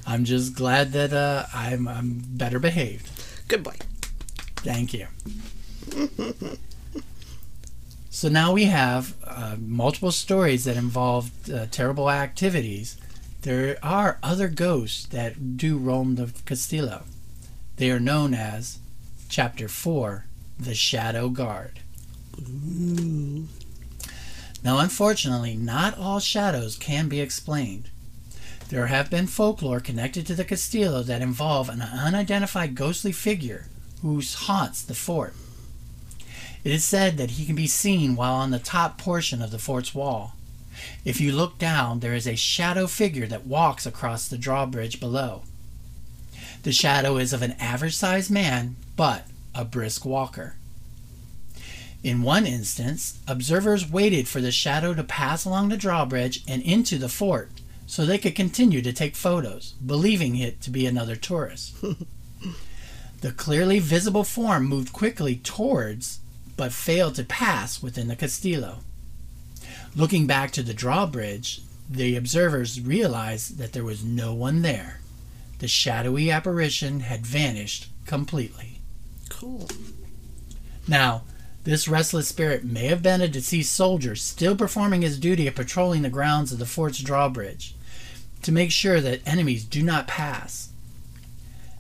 I'm 0.06 0.26
just 0.26 0.56
glad 0.56 0.94
that 0.94 1.14
uh, 1.14 1.46
I'm, 1.54 1.88
I'm 1.88 2.22
better 2.26 2.60
behaved. 2.60 3.10
Good 3.48 3.64
boy. 3.64 3.76
Thank 4.58 4.94
you. 4.94 5.08
so 8.10 8.30
now 8.30 8.54
we 8.54 8.66
have 8.66 9.16
uh, 9.24 9.56
multiple 9.60 10.12
stories 10.12 10.66
that 10.66 10.78
involve 10.78 11.32
uh, 11.50 11.66
terrible 11.72 12.10
activities. 12.10 12.98
There 13.42 13.78
are 13.82 14.20
other 14.22 14.48
ghosts 14.48 15.06
that 15.08 15.58
do 15.58 15.78
roam 15.78 16.16
the 16.16 16.32
Castillo. 16.46 17.04
They 17.82 17.90
are 17.90 18.00
known 18.00 18.36
as 18.36 18.78
Chapter 19.28 19.68
4 19.68 20.26
The 20.60 20.76
Shadow 20.76 21.30
Guard. 21.30 21.80
Now, 24.64 24.78
unfortunately, 24.78 25.56
not 25.56 25.98
all 25.98 26.20
shadows 26.20 26.76
can 26.76 27.10
be 27.10 27.20
explained. 27.20 27.90
There 28.70 28.86
have 28.86 29.10
been 29.10 29.26
folklore 29.26 29.80
connected 29.80 30.28
to 30.28 30.36
the 30.36 30.44
Castillo 30.44 31.02
that 31.02 31.24
involve 31.24 31.70
an 31.70 31.82
unidentified 31.82 32.76
ghostly 32.76 33.12
figure 33.12 33.66
who 34.04 34.22
haunts 34.22 34.84
the 34.84 34.94
fort. 34.94 35.34
It 36.64 36.72
is 36.72 36.86
said 36.86 37.18
that 37.18 37.32
he 37.32 37.48
can 37.48 37.56
be 37.56 37.66
seen 37.66 38.16
while 38.16 38.36
on 38.36 38.52
the 38.52 38.60
top 38.60 39.00
portion 39.00 39.42
of 39.42 39.50
the 39.50 39.58
fort's 39.58 39.96
wall. 39.96 40.36
If 41.04 41.20
you 41.20 41.32
look 41.32 41.58
down, 41.58 42.02
there 42.02 42.14
is 42.14 42.28
a 42.28 42.36
shadow 42.36 42.86
figure 42.86 43.26
that 43.26 43.48
walks 43.48 43.88
across 43.88 44.28
the 44.28 44.38
drawbridge 44.38 45.00
below. 45.00 45.42
The 46.64 46.72
shadow 46.72 47.18
is 47.18 47.34
of 47.34 47.42
an 47.42 47.56
average 47.60 47.96
sized 47.96 48.30
man, 48.30 48.76
but 48.96 49.26
a 49.56 49.66
brisk 49.66 50.06
walker. 50.06 50.56
In 52.04 52.22
one 52.22 52.46
instance, 52.46 53.20
observers 53.28 53.90
waited 53.90 54.28
for 54.28 54.42
the 54.42 54.52
shadow 54.52 54.94
to 54.94 55.04
pass 55.04 55.46
along 55.46 55.70
the 55.70 55.78
drawbridge 55.78 56.44
and 56.48 56.62
into 56.62 56.98
the 56.98 57.10
fort 57.10 57.52
so 57.86 58.06
they 58.06 58.18
could 58.18 58.36
continue 58.36 58.82
to 58.82 58.94
take 58.94 59.16
photos, 59.16 59.74
believing 59.86 60.38
it 60.38 60.62
to 60.62 60.70
be 60.70 60.86
another 60.86 61.16
tourist. 61.16 61.76
the 63.22 63.32
clearly 63.34 63.80
visible 63.80 64.24
form 64.24 64.66
moved 64.66 64.94
quickly 64.94 65.36
towards, 65.36 66.20
but 66.56 66.72
failed 66.72 67.16
to 67.16 67.24
pass 67.24 67.84
within 67.84 68.08
the 68.08 68.16
Castillo. 68.16 68.80
Looking 69.96 70.26
back 70.26 70.52
to 70.52 70.64
the 70.64 70.74
drawbridge, 70.74 71.62
the 71.90 72.16
observers 72.16 72.80
realized 72.80 73.58
that 73.58 73.74
there 73.74 73.84
was 73.84 74.06
no 74.06 74.34
one 74.34 74.62
there. 74.62 75.01
The 75.62 75.68
shadowy 75.68 76.32
apparition 76.32 77.02
had 77.02 77.24
vanished 77.24 77.90
completely. 78.08 78.80
Cool. 79.30 79.70
Now, 80.88 81.22
this 81.66 81.88
restless 81.88 82.28
spirit 82.28 82.64
may 82.64 82.88
have 82.88 83.04
been 83.04 83.22
a 83.22 83.28
deceased 83.28 83.72
soldier 83.72 84.16
still 84.16 84.56
performing 84.56 85.04
his 85.04 85.20
duty 85.20 85.46
of 85.46 85.54
patrolling 85.54 86.02
the 86.02 86.10
grounds 86.10 86.52
of 86.52 86.58
the 86.58 86.66
fort's 86.66 86.98
drawbridge. 86.98 87.76
to 88.42 88.52
make 88.52 88.72
sure 88.72 89.00
that 89.02 89.22
enemies 89.24 89.64
do 89.64 89.84
not 89.84 90.08
pass. 90.08 90.70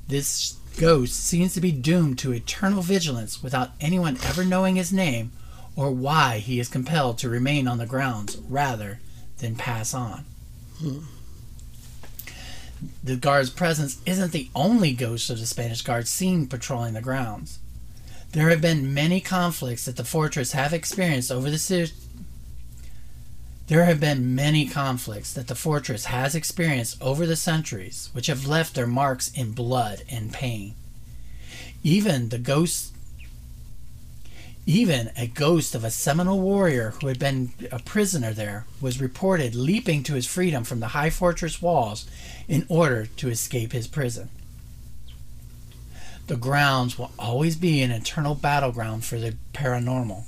This 0.08 0.58
ghost 0.78 1.16
seems 1.16 1.56
to 1.56 1.60
be 1.62 1.72
doomed 1.72 2.20
to 2.20 2.34
eternal 2.34 2.84
vigilance 2.84 3.42
without 3.42 3.72
anyone 3.82 4.20
ever 4.24 4.46
knowing 4.46 4.76
his 4.76 4.94
name 4.94 5.32
or 5.76 5.90
why 5.90 6.38
he 6.38 6.60
is 6.60 6.68
compelled 6.68 7.18
to 7.18 7.30
remain 7.30 7.68
on 7.68 7.80
the 7.80 7.88
grounds 7.88 8.38
rather 8.48 9.00
than 9.40 9.56
pass 9.56 9.96
on. 9.96 10.26
Hmm. 10.78 11.00
The 13.04 13.16
guard's 13.16 13.50
presence 13.50 14.00
isn't 14.06 14.32
the 14.32 14.50
only 14.56 14.94
ghost 14.94 15.30
of 15.30 15.40
the 15.40 15.46
Spanish 15.46 15.82
guard 15.82 16.08
seen 16.08 16.48
patrolling 16.48 16.94
the 16.94 17.02
grounds. 17.02 17.60
There 18.32 18.50
have 18.50 18.62
been 18.62 18.94
many 18.94 19.20
conflicts 19.20 19.86
that 19.86 19.98
the 19.98 20.06
fortress 20.06 20.54
have 20.54 20.74
experienced 20.74 21.32
over 21.32 21.50
the 21.50 21.60
se- 21.60 21.92
there 23.68 23.86
have 23.86 24.02
been 24.02 24.36
many 24.36 24.68
conflicts 24.68 25.32
that 25.32 25.48
the 25.48 25.56
fortress 25.56 26.06
has 26.06 26.36
experienced 26.36 27.02
over 27.02 27.26
the 27.26 27.38
centuries, 27.38 28.10
which 28.12 28.28
have 28.28 28.46
left 28.46 28.74
their 28.74 28.86
marks 28.86 29.32
in 29.32 29.54
blood 29.54 30.04
and 30.10 30.34
pain. 30.34 30.76
Even 31.82 32.28
the 32.28 32.38
ghost 32.38 32.94
even 34.66 35.12
a 35.18 35.28
ghost 35.28 35.74
of 35.74 35.84
a 35.84 35.92
Seminole 35.92 36.40
warrior 36.40 36.92
who 37.02 37.08
had 37.08 37.20
been 37.20 37.52
a 37.72 37.80
prisoner 37.80 38.32
there 38.32 38.66
was 38.80 39.02
reported 39.02 39.56
leaping 39.56 40.04
to 40.04 40.14
his 40.14 40.28
freedom 40.28 40.64
from 40.64 40.80
the 40.80 40.90
high 40.90 41.10
fortress 41.10 41.62
walls 41.62 42.10
in 42.48 42.66
order 42.70 43.08
to 43.18 43.30
escape 43.30 43.72
his 43.72 43.88
prison. 43.88 44.30
The 46.28 46.36
grounds 46.36 46.98
will 46.98 47.12
always 47.18 47.56
be 47.56 47.82
an 47.82 47.92
eternal 47.92 48.36
battleground 48.36 49.04
for 49.04 49.18
the 49.18 49.36
paranormal. 49.54 50.24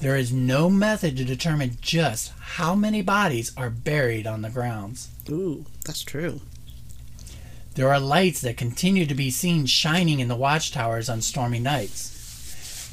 There 0.00 0.16
is 0.16 0.32
no 0.32 0.68
method 0.68 1.16
to 1.16 1.24
determine 1.24 1.76
just 1.80 2.32
how 2.38 2.74
many 2.74 3.00
bodies 3.00 3.52
are 3.56 3.70
buried 3.70 4.26
on 4.26 4.42
the 4.42 4.50
grounds. 4.50 5.08
Ooh, 5.28 5.66
that's 5.84 6.02
true. 6.02 6.40
There 7.74 7.88
are 7.88 8.00
lights 8.00 8.40
that 8.40 8.56
continue 8.56 9.06
to 9.06 9.14
be 9.14 9.30
seen 9.30 9.66
shining 9.66 10.20
in 10.20 10.28
the 10.28 10.36
watchtowers 10.36 11.08
on 11.08 11.22
stormy 11.22 11.60
nights. 11.60 12.19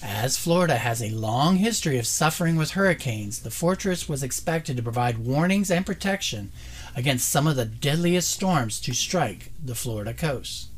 As 0.02 0.38
Florida 0.38 0.78
has 0.78 1.02
a 1.02 1.10
long 1.10 1.58
history 1.58 1.98
of 1.98 2.06
suffering 2.06 2.56
with 2.56 2.72
hurricanes, 2.72 3.40
the 3.40 3.50
fortress 3.50 4.08
was 4.08 4.22
expected 4.22 4.78
to 4.78 4.84
provide 4.84 5.18
warnings 5.18 5.72
and 5.72 5.86
protection 5.86 6.52
against 6.96 7.30
some 7.30 7.48
of 7.48 7.56
the 7.56 7.66
deadliest 7.66 8.30
storms 8.30 8.80
to 8.82 8.94
strike 8.94 9.52
the 9.64 9.76
Florida 9.76 10.14
coast. 10.14 10.70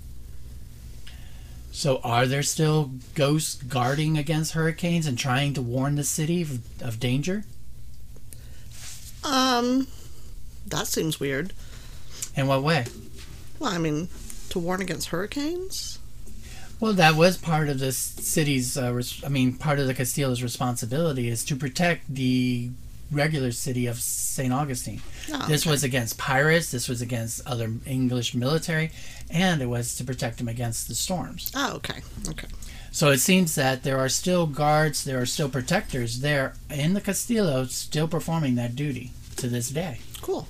So, 1.72 2.00
are 2.04 2.26
there 2.26 2.44
still 2.44 2.92
ghosts 3.14 3.62
guarding 3.62 4.18
against 4.18 4.54
hurricanes 4.54 5.06
and 5.06 5.18
trying 5.18 5.54
to 5.54 5.62
warn 5.62 5.96
the 5.96 6.04
city 6.04 6.42
of, 6.42 6.82
of 6.82 7.00
danger? 7.00 7.44
Um, 9.24 9.88
that 10.68 10.88
seems 10.88 11.20
weird. 11.20 11.54
In 12.36 12.48
what 12.48 12.64
way? 12.64 12.86
Well, 13.60 13.72
I 13.72 13.78
mean, 13.78 14.08
to 14.50 14.60
warn 14.60 14.82
against 14.82 15.10
hurricanes? 15.10 15.99
Well, 16.80 16.94
that 16.94 17.16
was 17.16 17.36
part 17.38 17.68
of 17.70 17.80
the 17.80 17.92
city's. 17.92 18.78
Uh, 18.78 18.94
res- 18.94 19.22
I 19.26 19.28
mean, 19.30 19.54
part 19.56 19.80
of 19.80 19.88
the 19.88 19.94
Castillo's 19.94 20.42
responsibility 20.42 21.28
is 21.28 21.44
to 21.46 21.56
protect 21.56 22.14
the 22.14 22.70
regular 23.12 23.52
city 23.52 23.86
of 23.88 24.00
St. 24.00 24.54
Augustine. 24.54 25.02
Oh, 25.32 25.46
This 25.48 25.64
okay. 25.64 25.72
was 25.72 25.84
against 25.84 26.18
pirates. 26.18 26.72
This 26.72 26.88
was 26.88 27.02
against 27.02 27.46
other 27.46 27.72
English 27.86 28.34
military, 28.36 28.92
and 29.30 29.62
it 29.62 29.66
was 29.66 29.96
to 29.98 30.04
protect 30.04 30.38
them 30.38 30.48
against 30.48 30.88
the 30.88 30.96
storms. 30.96 31.52
Oh, 31.56 31.76
okay. 31.78 32.02
Okay. 32.30 32.48
So 32.92 33.10
it 33.10 33.18
seems 33.20 33.56
that 33.56 33.84
there 33.84 34.00
are 34.00 34.10
still 34.10 34.48
guards, 34.48 35.04
there 35.04 35.20
are 35.22 35.26
still 35.26 35.50
protectors 35.50 36.22
there 36.22 36.54
in 36.70 36.94
the 36.94 37.02
Castillo, 37.02 37.66
still 37.66 38.08
performing 38.08 38.56
that 38.56 38.76
duty 38.76 39.12
to 39.36 39.48
this 39.48 39.70
day. 39.70 40.00
Cool. 40.22 40.48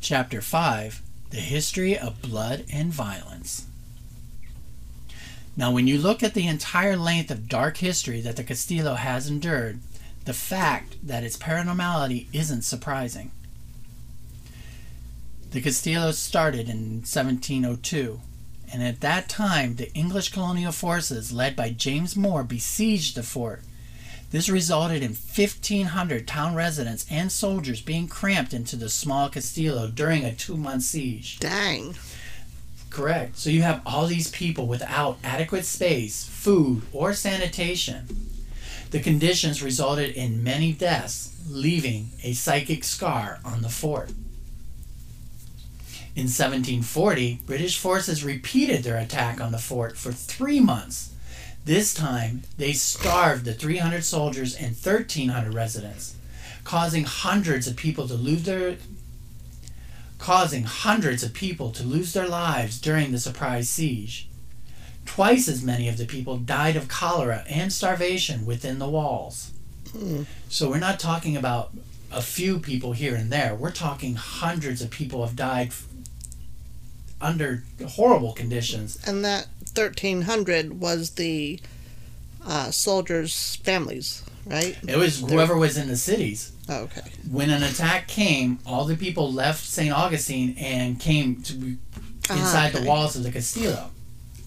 Chapter 0.00 0.40
5 0.40 1.02
The 1.30 1.36
History 1.38 1.98
of 1.98 2.22
Blood 2.22 2.64
and 2.72 2.92
Violence. 2.92 3.66
Now, 5.56 5.72
when 5.72 5.86
you 5.86 5.98
look 5.98 6.22
at 6.22 6.34
the 6.34 6.46
entire 6.46 6.96
length 6.96 7.30
of 7.30 7.48
dark 7.48 7.78
history 7.78 8.20
that 8.20 8.36
the 8.36 8.44
Castillo 8.44 8.94
has 8.94 9.28
endured, 9.28 9.80
the 10.26 10.34
fact 10.34 10.96
that 11.06 11.24
its 11.24 11.38
paranormality 11.38 12.26
isn't 12.32 12.62
surprising. 12.62 13.30
The 15.52 15.62
Castillo 15.62 16.10
started 16.10 16.68
in 16.68 17.00
1702, 17.00 18.20
and 18.70 18.82
at 18.82 19.00
that 19.00 19.28
time, 19.28 19.76
the 19.76 19.90
English 19.94 20.30
colonial 20.30 20.72
forces 20.72 21.32
led 21.32 21.56
by 21.56 21.70
James 21.70 22.16
Moore 22.16 22.44
besieged 22.44 23.14
the 23.14 23.22
fort. 23.22 23.62
This 24.32 24.48
resulted 24.48 25.02
in 25.02 25.12
1,500 25.12 26.26
town 26.26 26.54
residents 26.54 27.06
and 27.08 27.30
soldiers 27.30 27.80
being 27.80 28.08
cramped 28.08 28.52
into 28.52 28.76
the 28.76 28.90
small 28.90 29.30
Castillo 29.30 29.88
during 29.88 30.24
a 30.24 30.34
two 30.34 30.56
month 30.56 30.82
siege. 30.82 31.38
Dang. 31.38 31.94
Correct. 32.96 33.36
So 33.36 33.50
you 33.50 33.60
have 33.60 33.82
all 33.84 34.06
these 34.06 34.30
people 34.30 34.66
without 34.66 35.18
adequate 35.22 35.66
space, 35.66 36.24
food, 36.24 36.80
or 36.94 37.12
sanitation. 37.12 38.06
The 38.90 39.00
conditions 39.00 39.62
resulted 39.62 40.16
in 40.16 40.42
many 40.42 40.72
deaths, 40.72 41.38
leaving 41.46 42.12
a 42.22 42.32
psychic 42.32 42.84
scar 42.84 43.38
on 43.44 43.60
the 43.60 43.68
fort. 43.68 44.12
In 46.14 46.24
1740, 46.24 47.40
British 47.44 47.78
forces 47.78 48.24
repeated 48.24 48.82
their 48.82 48.96
attack 48.96 49.42
on 49.42 49.52
the 49.52 49.58
fort 49.58 49.98
for 49.98 50.12
three 50.12 50.60
months. 50.60 51.12
This 51.66 51.92
time, 51.92 52.44
they 52.56 52.72
starved 52.72 53.44
the 53.44 53.52
300 53.52 54.04
soldiers 54.04 54.54
and 54.54 54.68
1,300 54.74 55.52
residents, 55.52 56.16
causing 56.64 57.04
hundreds 57.04 57.66
of 57.66 57.76
people 57.76 58.08
to 58.08 58.14
lose 58.14 58.44
their 58.44 58.78
causing 60.18 60.64
hundreds 60.64 61.22
of 61.22 61.32
people 61.34 61.70
to 61.72 61.82
lose 61.82 62.12
their 62.12 62.28
lives 62.28 62.80
during 62.80 63.12
the 63.12 63.18
surprise 63.18 63.68
siege. 63.68 64.28
Twice 65.04 65.46
as 65.48 65.62
many 65.62 65.88
of 65.88 65.98
the 65.98 66.06
people 66.06 66.36
died 66.36 66.76
of 66.76 66.88
cholera 66.88 67.44
and 67.48 67.72
starvation 67.72 68.44
within 68.44 68.78
the 68.78 68.88
walls. 68.88 69.52
Hmm. 69.92 70.22
So 70.48 70.68
we're 70.68 70.78
not 70.78 70.98
talking 70.98 71.36
about 71.36 71.72
a 72.12 72.22
few 72.22 72.58
people 72.58 72.92
here 72.92 73.14
and 73.14 73.30
there. 73.30 73.54
We're 73.54 73.72
talking 73.72 74.14
hundreds 74.14 74.82
of 74.82 74.90
people 74.90 75.24
have 75.24 75.36
died 75.36 75.72
under 77.20 77.64
horrible 77.86 78.32
conditions. 78.32 78.98
And 79.06 79.24
that 79.24 79.48
1,300 79.74 80.80
was 80.80 81.10
the 81.10 81.60
uh, 82.44 82.70
soldiers' 82.70 83.56
families, 83.56 84.22
right? 84.46 84.76
It 84.86 84.96
was 84.96 85.20
whoever 85.20 85.56
was 85.56 85.76
in 85.76 85.88
the 85.88 85.96
cities. 85.96 86.52
Oh, 86.68 86.82
okay. 86.84 87.02
When 87.30 87.50
an 87.50 87.62
attack 87.62 88.08
came, 88.08 88.58
all 88.66 88.84
the 88.86 88.96
people 88.96 89.32
left 89.32 89.64
St. 89.64 89.92
Augustine 89.92 90.56
and 90.58 90.98
came 90.98 91.42
to 91.42 91.52
be 91.54 91.76
Ah, 92.28 92.32
inside 92.38 92.74
okay. 92.74 92.80
the 92.82 92.88
walls 92.88 93.14
of 93.16 93.22
the 93.22 93.30
Castillo, 93.30 93.90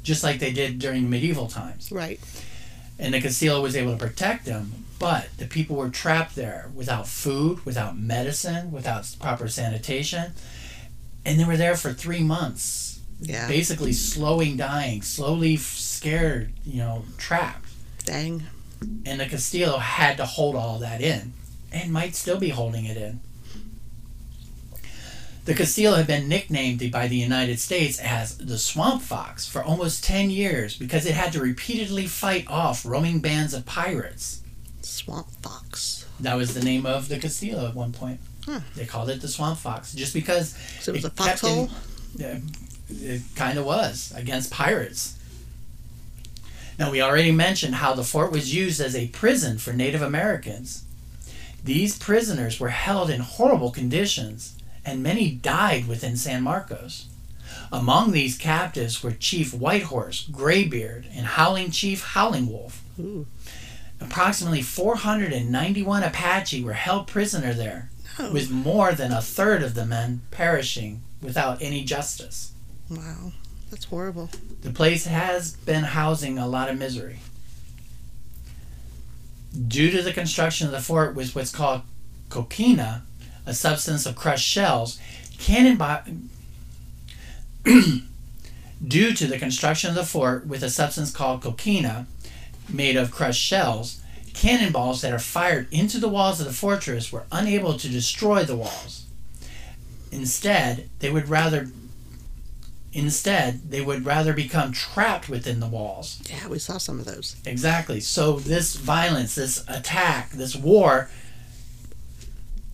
just 0.03 0.21
like 0.23 0.39
they 0.39 0.51
did 0.51 0.79
during 0.79 1.09
medieval 1.09 1.47
times. 1.47 1.91
Right. 1.91 2.19
And 2.97 3.13
the 3.13 3.21
Castillo 3.21 3.61
was 3.61 3.75
able 3.77 3.93
to 3.93 3.97
protect 3.97 4.43
them, 4.45 4.83
but 4.99 5.29
the 5.37 5.45
people 5.45 5.77
were 5.77 5.89
trapped 5.89 6.35
there 6.35 6.69
without 6.75 7.07
food, 7.07 7.65
without 7.65 7.97
medicine, 7.97 8.71
without 8.73 9.07
proper 9.21 9.47
sanitation, 9.47 10.33
and 11.23 11.39
they 11.39 11.45
were 11.45 11.55
there 11.55 11.77
for 11.77 11.93
three 11.93 12.21
months, 12.21 12.99
Yeah. 13.21 13.47
basically 13.47 13.93
slowing 13.93 14.57
dying, 14.57 15.01
slowly 15.01 15.55
scared, 15.55 16.51
you 16.65 16.79
know, 16.79 17.05
trapped. 17.17 17.69
Dang. 18.03 18.43
And 19.05 19.19
the 19.19 19.25
Castillo 19.25 19.77
had 19.77 20.17
to 20.17 20.25
hold 20.25 20.55
all 20.55 20.79
that 20.79 21.01
in, 21.01 21.33
and 21.71 21.91
might 21.91 22.15
still 22.15 22.37
be 22.39 22.49
holding 22.49 22.85
it 22.85 22.97
in. 22.97 23.19
The 25.45 25.55
Castillo 25.55 25.95
had 25.95 26.05
been 26.05 26.27
nicknamed 26.27 26.91
by 26.91 27.07
the 27.07 27.15
United 27.15 27.59
States 27.59 27.97
as 27.99 28.37
the 28.37 28.57
Swamp 28.59 29.01
Fox 29.01 29.47
for 29.47 29.63
almost 29.63 30.03
10 30.03 30.29
years 30.29 30.77
because 30.77 31.05
it 31.07 31.15
had 31.15 31.33
to 31.33 31.41
repeatedly 31.41 32.05
fight 32.05 32.45
off 32.47 32.85
roaming 32.85 33.19
bands 33.19 33.53
of 33.55 33.65
pirates. 33.65 34.43
Swamp 34.81 35.27
fox. 35.41 36.05
That 36.19 36.35
was 36.35 36.53
the 36.53 36.63
name 36.63 36.85
of 36.85 37.09
the 37.09 37.17
Castillo 37.17 37.67
at 37.67 37.73
one 37.73 37.93
point. 37.93 38.19
Huh. 38.45 38.59
They 38.75 38.85
called 38.85 39.09
it 39.09 39.21
the 39.21 39.27
Swamp 39.27 39.57
Fox 39.57 39.93
just 39.93 40.13
because 40.13 40.55
So 40.81 40.91
it 40.91 40.95
was 40.95 41.05
a 41.05 41.09
kept 41.09 41.39
foxhole? 41.39 41.69
it 42.89 43.21
kind 43.35 43.57
of 43.57 43.65
was 43.65 44.13
against 44.15 44.51
pirates. 44.51 45.17
Now, 46.79 46.89
we 46.91 47.01
already 47.01 47.31
mentioned 47.33 47.75
how 47.75 47.93
the 47.93 48.05
fort 48.05 48.31
was 48.31 48.55
used 48.55 48.79
as 48.79 48.95
a 48.95 49.09
prison 49.09 49.57
for 49.57 49.73
Native 49.73 50.01
Americans. 50.01 50.85
These 51.63 51.99
prisoners 51.99 52.57
were 52.59 52.69
held 52.69 53.09
in 53.09 53.19
horrible 53.19 53.69
conditions, 53.69 54.55
and 54.85 55.03
many 55.03 55.29
died 55.29 55.87
within 55.89 56.15
San 56.15 56.41
Marcos. 56.41 57.07
Among 57.71 58.11
these 58.11 58.37
captives 58.37 59.03
were 59.03 59.11
Chief 59.11 59.53
Whitehorse, 59.53 60.27
Graybeard, 60.31 61.05
and 61.13 61.25
Howling 61.25 61.71
Chief 61.71 62.01
Howling 62.01 62.47
Wolf. 62.49 62.81
Ooh. 62.97 63.27
Approximately 63.99 64.61
491 64.61 66.03
Apache 66.03 66.63
were 66.63 66.73
held 66.73 67.07
prisoner 67.07 67.53
there, 67.53 67.89
Oh. 68.17 68.31
with 68.31 68.49
more 68.49 68.93
than 68.93 69.11
a 69.11 69.21
third 69.21 69.61
of 69.63 69.73
the 69.73 69.85
men 69.85 70.21
perishing 70.31 71.01
without 71.21 71.61
any 71.61 71.83
justice. 71.83 72.51
Wow. 72.89 73.33
That's 73.69 73.85
horrible. 73.85 74.29
The 74.61 74.71
place 74.71 75.05
has 75.05 75.55
been 75.55 75.83
housing 75.83 76.37
a 76.37 76.47
lot 76.47 76.69
of 76.69 76.77
misery. 76.77 77.19
Due 79.67 79.91
to 79.91 80.01
the 80.01 80.13
construction 80.13 80.67
of 80.67 80.73
the 80.73 80.81
fort 80.81 81.15
with 81.15 81.35
what's 81.35 81.51
called 81.51 81.81
coquina, 82.29 83.03
a 83.45 83.53
substance 83.53 84.05
of 84.05 84.15
crushed 84.15 84.47
shells, 84.47 84.99
cannonball. 85.37 86.01
due 88.85 89.13
to 89.13 89.27
the 89.27 89.37
construction 89.37 89.89
of 89.89 89.95
the 89.95 90.05
fort 90.05 90.47
with 90.47 90.63
a 90.63 90.69
substance 90.69 91.11
called 91.11 91.41
coquina, 91.41 92.07
made 92.69 92.95
of 92.95 93.11
crushed 93.11 93.41
shells, 93.41 94.01
cannonballs 94.33 95.01
that 95.01 95.13
are 95.13 95.19
fired 95.19 95.67
into 95.71 95.97
the 95.99 96.07
walls 96.07 96.39
of 96.39 96.45
the 96.45 96.53
fortress 96.53 97.11
were 97.11 97.25
unable 97.31 97.77
to 97.77 97.89
destroy 97.89 98.43
the 98.43 98.55
walls. 98.55 99.05
Instead, 100.11 100.89
they 100.99 101.09
would 101.09 101.27
rather 101.27 101.69
instead 102.93 103.69
they 103.71 103.81
would 103.81 104.05
rather 104.05 104.33
become 104.33 104.71
trapped 104.71 105.29
within 105.29 105.59
the 105.59 105.67
walls. 105.67 106.19
Yeah, 106.29 106.47
we 106.47 106.59
saw 106.59 106.77
some 106.77 106.99
of 106.99 107.05
those. 107.05 107.35
Exactly. 107.45 107.99
So 107.99 108.39
this 108.39 108.75
violence, 108.75 109.35
this 109.35 109.63
attack, 109.67 110.31
this 110.31 110.55
war 110.55 111.09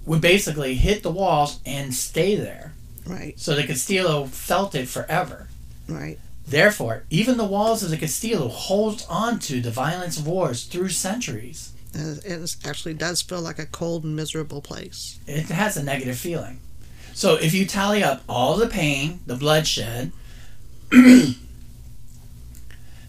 would 0.05 0.21
basically 0.21 0.75
hit 0.75 1.03
the 1.03 1.11
walls 1.11 1.59
and 1.65 1.93
stay 1.93 2.35
there. 2.35 2.73
Right, 3.07 3.39
So 3.39 3.53
the 3.55 3.63
Castillo 3.67 4.25
felt 4.25 4.73
it 4.75 4.87
forever. 4.87 5.47
right. 5.87 6.19
Therefore, 6.47 7.05
even 7.09 7.37
the 7.37 7.45
walls 7.45 7.81
of 7.81 7.89
the 7.89 7.97
Castillo 7.97 8.47
hold 8.49 9.03
on 9.09 9.39
to 9.39 9.61
the 9.61 9.71
violence 9.71 10.19
of 10.19 10.27
wars 10.27 10.63
through 10.65 10.89
centuries. 10.89 11.71
Uh, 11.97 12.15
It 12.23 12.55
actually 12.63 12.93
does 12.93 13.23
feel 13.23 13.41
like 13.41 13.57
a 13.57 13.65
cold 13.65 14.03
and 14.03 14.15
miserable 14.15 14.61
place. 14.61 15.17
It 15.25 15.47
has 15.47 15.75
a 15.75 15.81
negative 15.83 16.17
feeling. 16.19 16.59
So 17.15 17.35
if 17.35 17.53
you 17.53 17.65
tally 17.65 18.03
up 18.03 18.23
all 18.27 18.57
the 18.57 18.67
pain, 18.67 19.21
the 19.25 19.37
bloodshed, 19.37 20.11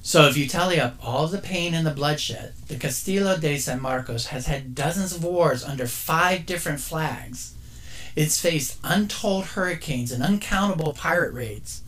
so 0.01 0.29
if 0.29 0.37
you 0.37 0.47
tally 0.47 0.79
up 0.79 0.95
all 1.03 1.27
the 1.27 1.39
pain 1.39 1.75
and 1.75 1.85
the 1.85 1.91
bloodshed, 1.91 2.53
the 2.69 2.77
Castillo 2.77 3.37
de 3.37 3.59
San 3.59 3.83
Marcos 3.83 4.27
has 4.27 4.47
had 4.47 4.77
dozens 4.77 5.17
of 5.17 5.25
wars 5.25 5.65
under 5.65 5.89
five 5.89 6.47
different 6.47 6.79
flags. 6.79 7.57
It's 8.15 8.41
faced 8.41 8.79
untold 8.85 9.47
hurricanes 9.47 10.13
and 10.13 10.23
uncountable 10.23 10.93
pirate 10.93 11.35
raids. 11.35 11.83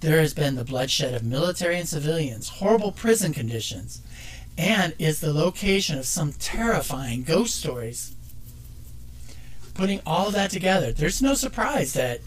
There 0.00 0.18
has 0.18 0.34
been 0.34 0.56
the 0.56 0.64
bloodshed 0.64 1.14
of 1.14 1.22
military 1.22 1.78
and 1.78 1.88
civilians, 1.88 2.48
horrible 2.48 2.90
prison 2.90 3.32
conditions, 3.32 4.02
and 4.58 4.94
is 4.98 5.20
the 5.20 5.32
location 5.32 5.96
of 5.96 6.06
some 6.06 6.32
terrifying 6.32 7.22
ghost 7.22 7.54
stories. 7.54 8.16
Putting 9.82 10.00
all 10.06 10.30
that 10.30 10.52
together, 10.52 10.92
there's 10.92 11.20
no 11.20 11.34
surprise 11.34 11.94
that 11.94 12.20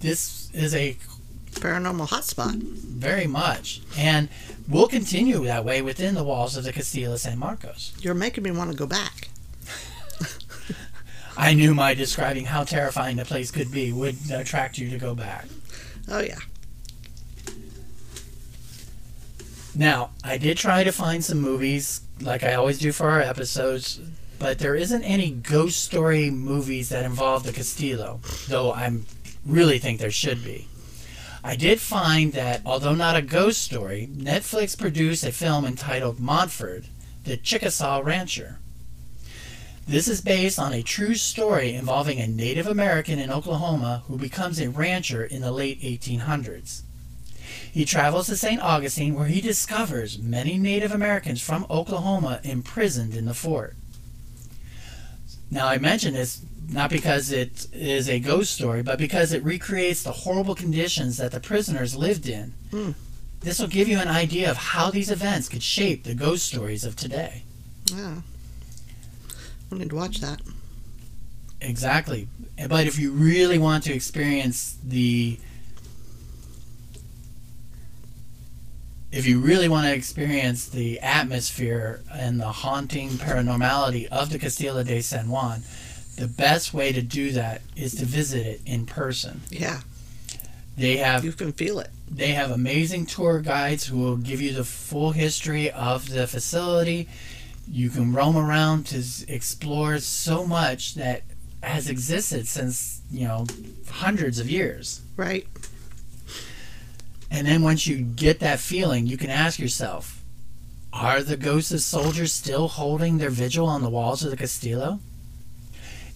this 0.00 0.50
is 0.54 0.74
a 0.74 0.96
Paranormal 1.50 2.08
hotspot. 2.08 2.54
very 2.62 3.26
much, 3.26 3.82
and 3.98 4.30
we'll 4.66 4.88
continue 4.88 5.44
that 5.44 5.66
way 5.66 5.82
within 5.82 6.14
the 6.14 6.24
walls 6.24 6.56
of 6.56 6.64
the 6.64 6.72
Castillo 6.72 7.16
San 7.16 7.38
Marcos. 7.38 7.92
You're 8.00 8.14
making 8.14 8.42
me 8.42 8.52
want 8.52 8.70
to 8.70 8.76
go 8.78 8.86
back. 8.86 9.28
I 11.36 11.52
knew 11.52 11.74
my 11.74 11.92
describing 11.92 12.46
how 12.46 12.64
terrifying 12.64 13.18
the 13.18 13.26
place 13.26 13.50
could 13.50 13.70
be 13.70 13.92
would 13.92 14.16
attract 14.30 14.78
you 14.78 14.88
to 14.88 14.96
go 14.96 15.14
back. 15.14 15.44
Oh, 16.08 16.20
yeah. 16.20 16.38
Now, 19.74 20.12
I 20.24 20.38
did 20.38 20.56
try 20.56 20.84
to 20.84 20.90
find 20.90 21.22
some 21.22 21.42
movies, 21.42 22.00
like 22.22 22.42
I 22.42 22.54
always 22.54 22.78
do 22.78 22.92
for 22.92 23.10
our 23.10 23.20
episodes, 23.20 24.00
but 24.38 24.58
there 24.58 24.74
isn't 24.74 25.04
any 25.04 25.30
ghost 25.30 25.82
story 25.82 26.30
movies 26.30 26.88
that 26.88 27.04
involve 27.04 27.44
the 27.44 27.52
Castillo, 27.52 28.20
though 28.48 28.72
I 28.72 28.98
really 29.46 29.78
think 29.78 30.00
there 30.00 30.10
should 30.10 30.44
be. 30.44 30.68
I 31.42 31.56
did 31.56 31.80
find 31.80 32.32
that, 32.32 32.62
although 32.64 32.94
not 32.94 33.16
a 33.16 33.22
ghost 33.22 33.62
story, 33.62 34.08
Netflix 34.10 34.78
produced 34.78 35.24
a 35.24 35.32
film 35.32 35.66
entitled 35.66 36.18
Montford, 36.18 36.86
the 37.24 37.36
Chickasaw 37.36 38.00
Rancher. 38.02 38.58
This 39.86 40.08
is 40.08 40.22
based 40.22 40.58
on 40.58 40.72
a 40.72 40.82
true 40.82 41.14
story 41.14 41.74
involving 41.74 42.18
a 42.18 42.26
Native 42.26 42.66
American 42.66 43.18
in 43.18 43.30
Oklahoma 43.30 44.02
who 44.06 44.16
becomes 44.16 44.58
a 44.58 44.70
rancher 44.70 45.22
in 45.22 45.42
the 45.42 45.52
late 45.52 45.82
1800s. 45.82 46.82
He 47.70 47.84
travels 47.84 48.28
to 48.28 48.36
St. 48.36 48.62
Augustine 48.62 49.14
where 49.14 49.26
he 49.26 49.42
discovers 49.42 50.18
many 50.18 50.56
Native 50.56 50.92
Americans 50.92 51.42
from 51.42 51.66
Oklahoma 51.68 52.40
imprisoned 52.42 53.14
in 53.14 53.26
the 53.26 53.34
fort. 53.34 53.76
Now, 55.50 55.66
I 55.68 55.78
mention 55.78 56.14
this 56.14 56.44
not 56.70 56.90
because 56.90 57.30
it 57.30 57.66
is 57.72 58.08
a 58.08 58.18
ghost 58.18 58.52
story, 58.52 58.82
but 58.82 58.98
because 58.98 59.32
it 59.32 59.44
recreates 59.44 60.02
the 60.02 60.12
horrible 60.12 60.54
conditions 60.54 61.18
that 61.18 61.32
the 61.32 61.40
prisoners 61.40 61.94
lived 61.94 62.28
in. 62.28 62.54
Hmm. 62.70 62.90
This 63.40 63.58
will 63.58 63.68
give 63.68 63.88
you 63.88 63.98
an 63.98 64.08
idea 64.08 64.50
of 64.50 64.56
how 64.56 64.90
these 64.90 65.10
events 65.10 65.48
could 65.48 65.62
shape 65.62 66.04
the 66.04 66.14
ghost 66.14 66.46
stories 66.46 66.84
of 66.84 66.96
today. 66.96 67.42
Yeah. 67.92 68.22
We 69.70 69.78
need 69.78 69.90
to 69.90 69.96
watch 69.96 70.20
that. 70.20 70.40
Exactly. 71.60 72.28
But 72.68 72.86
if 72.86 72.98
you 72.98 73.10
really 73.12 73.58
want 73.58 73.84
to 73.84 73.92
experience 73.92 74.78
the 74.82 75.38
if 79.16 79.26
you 79.26 79.38
really 79.38 79.68
want 79.68 79.86
to 79.86 79.94
experience 79.94 80.66
the 80.68 80.98
atmosphere 81.00 82.00
and 82.12 82.40
the 82.40 82.50
haunting 82.50 83.10
paranormality 83.10 84.06
of 84.08 84.30
the 84.30 84.38
Castillo 84.38 84.82
de 84.82 85.00
San 85.00 85.28
Juan, 85.28 85.62
the 86.16 86.26
best 86.26 86.74
way 86.74 86.92
to 86.92 87.00
do 87.02 87.30
that 87.32 87.62
is 87.76 87.94
to 87.96 88.04
visit 88.04 88.46
it 88.46 88.60
in 88.66 88.86
person. 88.86 89.40
Yeah, 89.50 89.80
They 90.76 90.96
have 90.98 91.24
you 91.24 91.32
can 91.32 91.52
feel 91.52 91.78
it. 91.78 91.90
they 92.10 92.32
have 92.32 92.50
amazing 92.50 93.06
tour 93.06 93.40
guides 93.40 93.86
who 93.86 93.98
will 93.98 94.16
give 94.16 94.40
you 94.40 94.52
the 94.52 94.64
full 94.64 95.12
history 95.12 95.70
of 95.70 96.08
the 96.10 96.26
facility. 96.26 97.08
You 97.70 97.90
can 97.90 98.12
roam 98.12 98.36
around 98.36 98.86
to 98.88 99.02
explore 99.32 99.98
so 100.00 100.44
much 100.46 100.94
that 100.96 101.22
has 101.62 101.88
existed 101.88 102.46
since, 102.46 103.00
you 103.10 103.26
know, 103.26 103.46
hundreds 103.90 104.38
of 104.38 104.50
years. 104.50 105.00
Right. 105.16 105.46
And 107.34 107.48
then 107.48 107.62
once 107.62 107.88
you 107.88 107.96
get 107.96 108.38
that 108.38 108.60
feeling, 108.60 109.08
you 109.08 109.16
can 109.16 109.28
ask 109.28 109.58
yourself, 109.58 110.22
are 110.92 111.20
the 111.20 111.36
ghosts 111.36 111.72
of 111.72 111.80
soldiers 111.80 112.32
still 112.32 112.68
holding 112.68 113.18
their 113.18 113.28
vigil 113.28 113.66
on 113.66 113.82
the 113.82 113.90
walls 113.90 114.22
of 114.22 114.30
the 114.30 114.36
Castillo? 114.36 115.00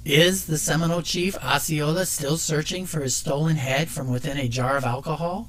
Is 0.05 0.47
the 0.47 0.57
Seminole 0.57 1.03
chief 1.03 1.37
Osceola 1.39 2.07
still 2.07 2.37
searching 2.37 2.87
for 2.87 3.01
his 3.01 3.17
stolen 3.17 3.57
head 3.57 3.89
from 3.89 4.13
within 4.13 4.39
a 4.39 4.47
jar 4.47 4.77
of 4.77 4.85
alcohol? 4.85 5.49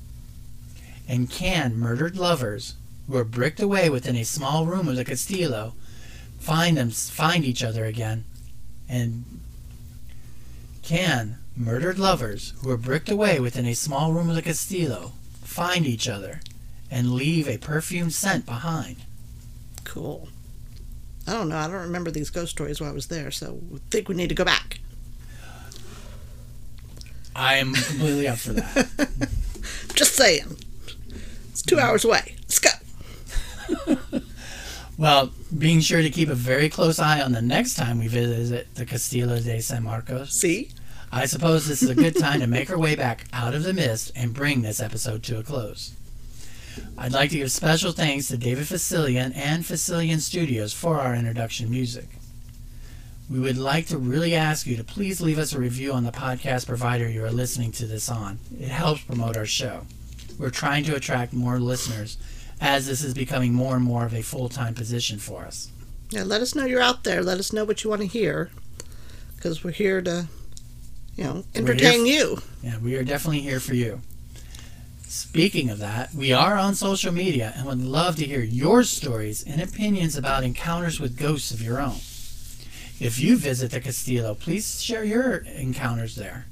And 1.07 1.29
can 1.29 1.77
murdered 1.77 2.17
lovers 2.17 2.73
who 3.07 3.15
are 3.17 3.23
bricked 3.23 3.59
away 3.59 3.91
within 3.91 4.15
a 4.15 4.25
small 4.25 4.65
room 4.65 4.87
of 4.87 4.95
the 4.95 5.05
Castillo 5.05 5.75
find 6.39 6.77
them 6.77 6.89
find 6.89 7.45
each 7.45 7.63
other 7.63 7.85
again? 7.85 8.25
And 8.89 9.23
can 10.81 11.37
murdered 11.55 11.99
lovers 11.99 12.55
who 12.63 12.71
are 12.71 12.77
bricked 12.77 13.09
away 13.09 13.39
within 13.39 13.67
a 13.67 13.75
small 13.75 14.13
room 14.13 14.31
of 14.31 14.35
the 14.35 14.41
Castillo 14.41 15.11
find 15.49 15.85
each 15.85 16.07
other 16.07 16.41
and 16.91 17.13
leave 17.13 17.47
a 17.47 17.57
perfumed 17.57 18.13
scent 18.13 18.45
behind? 18.45 18.97
Cool. 19.83 20.29
I 21.27 21.33
don't 21.33 21.49
know. 21.49 21.57
I 21.57 21.67
don't 21.67 21.81
remember 21.81 22.11
these 22.11 22.29
ghost 22.29 22.51
stories 22.51 22.79
while 22.79 22.89
I 22.89 22.93
was 22.93 23.07
there, 23.07 23.31
so 23.31 23.59
I 23.73 23.79
think 23.89 24.07
we 24.07 24.15
need 24.15 24.29
to 24.29 24.35
go 24.35 24.45
back. 24.45 24.79
I 27.35 27.55
am 27.55 27.73
completely 27.73 28.27
up 28.27 28.37
for 28.37 28.53
that. 28.53 29.09
Just 29.93 30.15
saying. 30.15 30.57
It's 31.51 31.61
two 31.61 31.79
hours 31.79 32.05
away. 32.05 32.35
Let's 32.41 32.59
go. 32.59 34.19
Well, 34.99 35.31
being 35.57 35.79
sure 35.79 36.01
to 36.01 36.09
keep 36.09 36.27
a 36.27 36.35
very 36.35 36.67
close 36.67 36.99
eye 36.99 37.21
on 37.21 37.31
the 37.31 37.41
next 37.41 37.75
time 37.75 37.99
we 37.99 38.09
visit 38.09 38.67
the 38.75 38.85
Castillo 38.85 39.39
de 39.39 39.61
San 39.61 39.83
Marcos. 39.83 40.33
See? 40.33 40.71
I 41.11 41.25
suppose 41.25 41.67
this 41.67 41.81
is 41.81 41.89
a 41.89 41.95
good 41.95 42.17
time 42.17 42.39
to 42.39 42.47
make 42.47 42.69
our 42.69 42.77
way 42.77 42.95
back 42.95 43.25
out 43.33 43.55
of 43.55 43.63
the 43.63 43.73
mist 43.73 44.11
and 44.15 44.33
bring 44.33 44.61
this 44.61 44.79
episode 44.79 45.23
to 45.23 45.39
a 45.39 45.43
close. 45.43 45.93
I'd 46.97 47.13
like 47.13 47.31
to 47.31 47.37
give 47.37 47.51
special 47.51 47.91
thanks 47.91 48.27
to 48.27 48.37
David 48.37 48.67
Facilian 48.67 49.33
and 49.33 49.65
Facilian 49.65 50.19
Studios 50.19 50.71
for 50.73 50.99
our 50.99 51.15
introduction 51.15 51.71
music. 51.71 52.07
We 53.29 53.39
would 53.39 53.57
like 53.57 53.87
to 53.87 53.97
really 53.97 54.35
ask 54.35 54.67
you 54.67 54.77
to 54.77 54.83
please 54.83 55.19
leave 55.19 55.39
us 55.39 55.53
a 55.53 55.59
review 55.59 55.93
on 55.93 56.03
the 56.03 56.11
podcast 56.11 56.67
provider 56.67 57.09
you 57.09 57.23
are 57.23 57.31
listening 57.31 57.71
to 57.73 57.85
this 57.85 58.09
on. 58.09 58.39
It 58.59 58.69
helps 58.69 59.01
promote 59.01 59.37
our 59.37 59.45
show. 59.45 59.85
We're 60.37 60.49
trying 60.49 60.83
to 60.85 60.95
attract 60.95 61.33
more 61.33 61.59
listeners 61.59 62.17
as 62.61 62.87
this 62.87 63.03
is 63.03 63.13
becoming 63.13 63.53
more 63.53 63.75
and 63.75 63.83
more 63.83 64.05
of 64.05 64.13
a 64.13 64.21
full 64.21 64.49
time 64.49 64.73
position 64.73 65.19
for 65.19 65.43
us. 65.43 65.71
Yeah, 66.11 66.23
let 66.23 66.41
us 66.41 66.55
know 66.55 66.65
you're 66.65 66.81
out 66.81 67.03
there. 67.03 67.21
Let 67.21 67.39
us 67.39 67.53
know 67.53 67.65
what 67.65 67.83
you 67.83 67.89
want 67.89 68.01
to 68.01 68.07
hear. 68.07 68.51
Because 69.35 69.63
we're 69.63 69.71
here 69.71 70.01
to, 70.01 70.27
you 71.19 71.25
know, 71.25 71.43
entertain 71.53 72.01
f- 72.01 72.07
you. 72.07 72.41
Yeah, 72.63 72.77
we 72.77 72.95
are 72.95 73.03
definitely 73.03 73.41
here 73.41 73.59
for 73.59 73.75
you. 73.75 73.99
Speaking 75.01 75.69
of 75.69 75.79
that, 75.79 76.13
we 76.13 76.31
are 76.31 76.55
on 76.55 76.75
social 76.75 77.11
media 77.11 77.51
and 77.57 77.65
would 77.65 77.81
love 77.83 78.15
to 78.17 78.25
hear 78.25 78.39
your 78.41 78.83
stories 78.83 79.43
and 79.43 79.61
opinions 79.61 80.15
about 80.15 80.45
encounters 80.45 80.97
with 80.97 81.17
ghosts 81.17 81.51
of 81.51 81.61
your 81.61 81.81
own. 81.81 81.97
If 83.01 83.19
you 83.19 83.35
visit 83.35 83.71
the 83.71 83.81
Castillo, 83.81 84.33
please 84.33 84.81
share 84.81 85.03
your 85.03 85.37
encounters 85.37 86.15
there. 86.15 86.45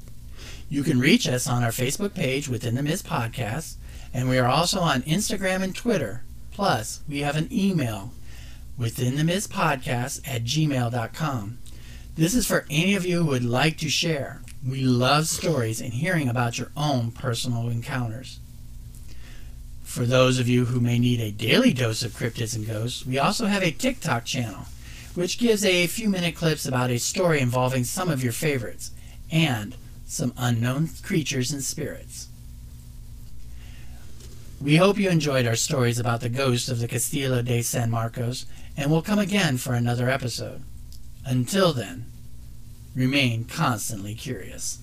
You 0.70 0.84
can 0.84 1.00
reach 1.00 1.30
us 1.30 1.48
on 1.48 1.64
our 1.64 1.70
Facebook 1.70 2.14
page 2.14 2.50
within 2.50 2.76
the 2.76 2.84
Mist 2.84 3.06
Podcast, 3.06 3.76
and 4.14 4.28
we 4.28 4.38
are 4.38 4.50
also 4.50 4.82
on 4.82 5.04
Instagram 5.04 5.62
and 5.62 5.74
Twitter. 5.74 6.24
Plus, 6.52 7.02
we 7.08 7.22
have 7.22 7.38
an 7.38 7.48
email 7.54 8.12
within 8.78 9.16
the 9.16 9.24
Mist 9.24 9.50
Podcast 9.50 10.28
at 10.28 10.44
gmail.com. 10.44 11.58
This 12.16 12.34
is 12.34 12.46
for 12.46 12.66
any 12.70 12.96
of 12.96 13.06
you 13.06 13.20
who 13.20 13.28
would 13.28 13.46
like 13.46 13.78
to 13.78 13.90
share. 13.90 14.42
We 14.66 14.82
love 14.82 15.28
stories 15.28 15.82
and 15.82 15.94
hearing 15.94 16.28
about 16.28 16.58
your 16.58 16.72
own 16.76 17.12
personal 17.12 17.70
encounters. 17.70 18.40
For 19.84 20.06
those 20.06 20.40
of 20.40 20.48
you 20.50 20.66
who 20.66 20.80
may 20.80 21.00
need 21.00 21.22
a 21.22 21.32
daily 21.32 21.74
dose 21.74 22.04
of 22.04 22.12
cryptids 22.12 22.56
and 22.56 22.68
ghosts, 22.68 23.06
we 23.06 23.18
also 23.18 23.46
have 23.46 23.64
a 23.64 23.72
TikTok 23.72 24.26
channel, 24.26 24.66
which 25.16 25.40
gives 25.40 25.64
a 25.64 25.88
few 25.88 26.10
minute 26.10 26.36
clips 26.36 26.66
about 26.66 26.90
a 26.90 27.00
story 27.00 27.40
involving 27.40 27.84
some 27.84 28.10
of 28.10 28.24
your 28.24 28.34
favorites 28.34 28.92
and 29.32 29.76
some 30.06 30.34
unknown 30.38 30.90
creatures 31.02 31.52
and 31.52 31.64
spirits. 31.64 32.28
We 34.60 34.78
hope 34.78 34.98
you 34.98 35.10
enjoyed 35.10 35.46
our 35.46 35.56
stories 35.56 36.00
about 36.00 36.22
the 36.22 36.30
ghost 36.30 36.68
of 36.68 36.80
the 36.80 36.88
Castillo 36.88 37.42
de 37.42 37.62
San 37.62 37.92
Marcos 37.92 38.46
and 38.76 38.90
will 38.90 39.02
come 39.02 39.20
again 39.20 39.58
for 39.58 39.74
another 39.74 40.10
episode. 40.10 40.64
Until 41.26 41.74
then, 41.74 42.06
remain 42.98 43.46
constantly 43.46 44.16
curious. 44.16 44.80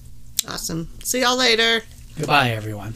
Awesome. 0.49 0.89
See 1.03 1.21
y'all 1.21 1.37
later. 1.37 1.83
Goodbye, 2.17 2.51
everyone. 2.51 2.95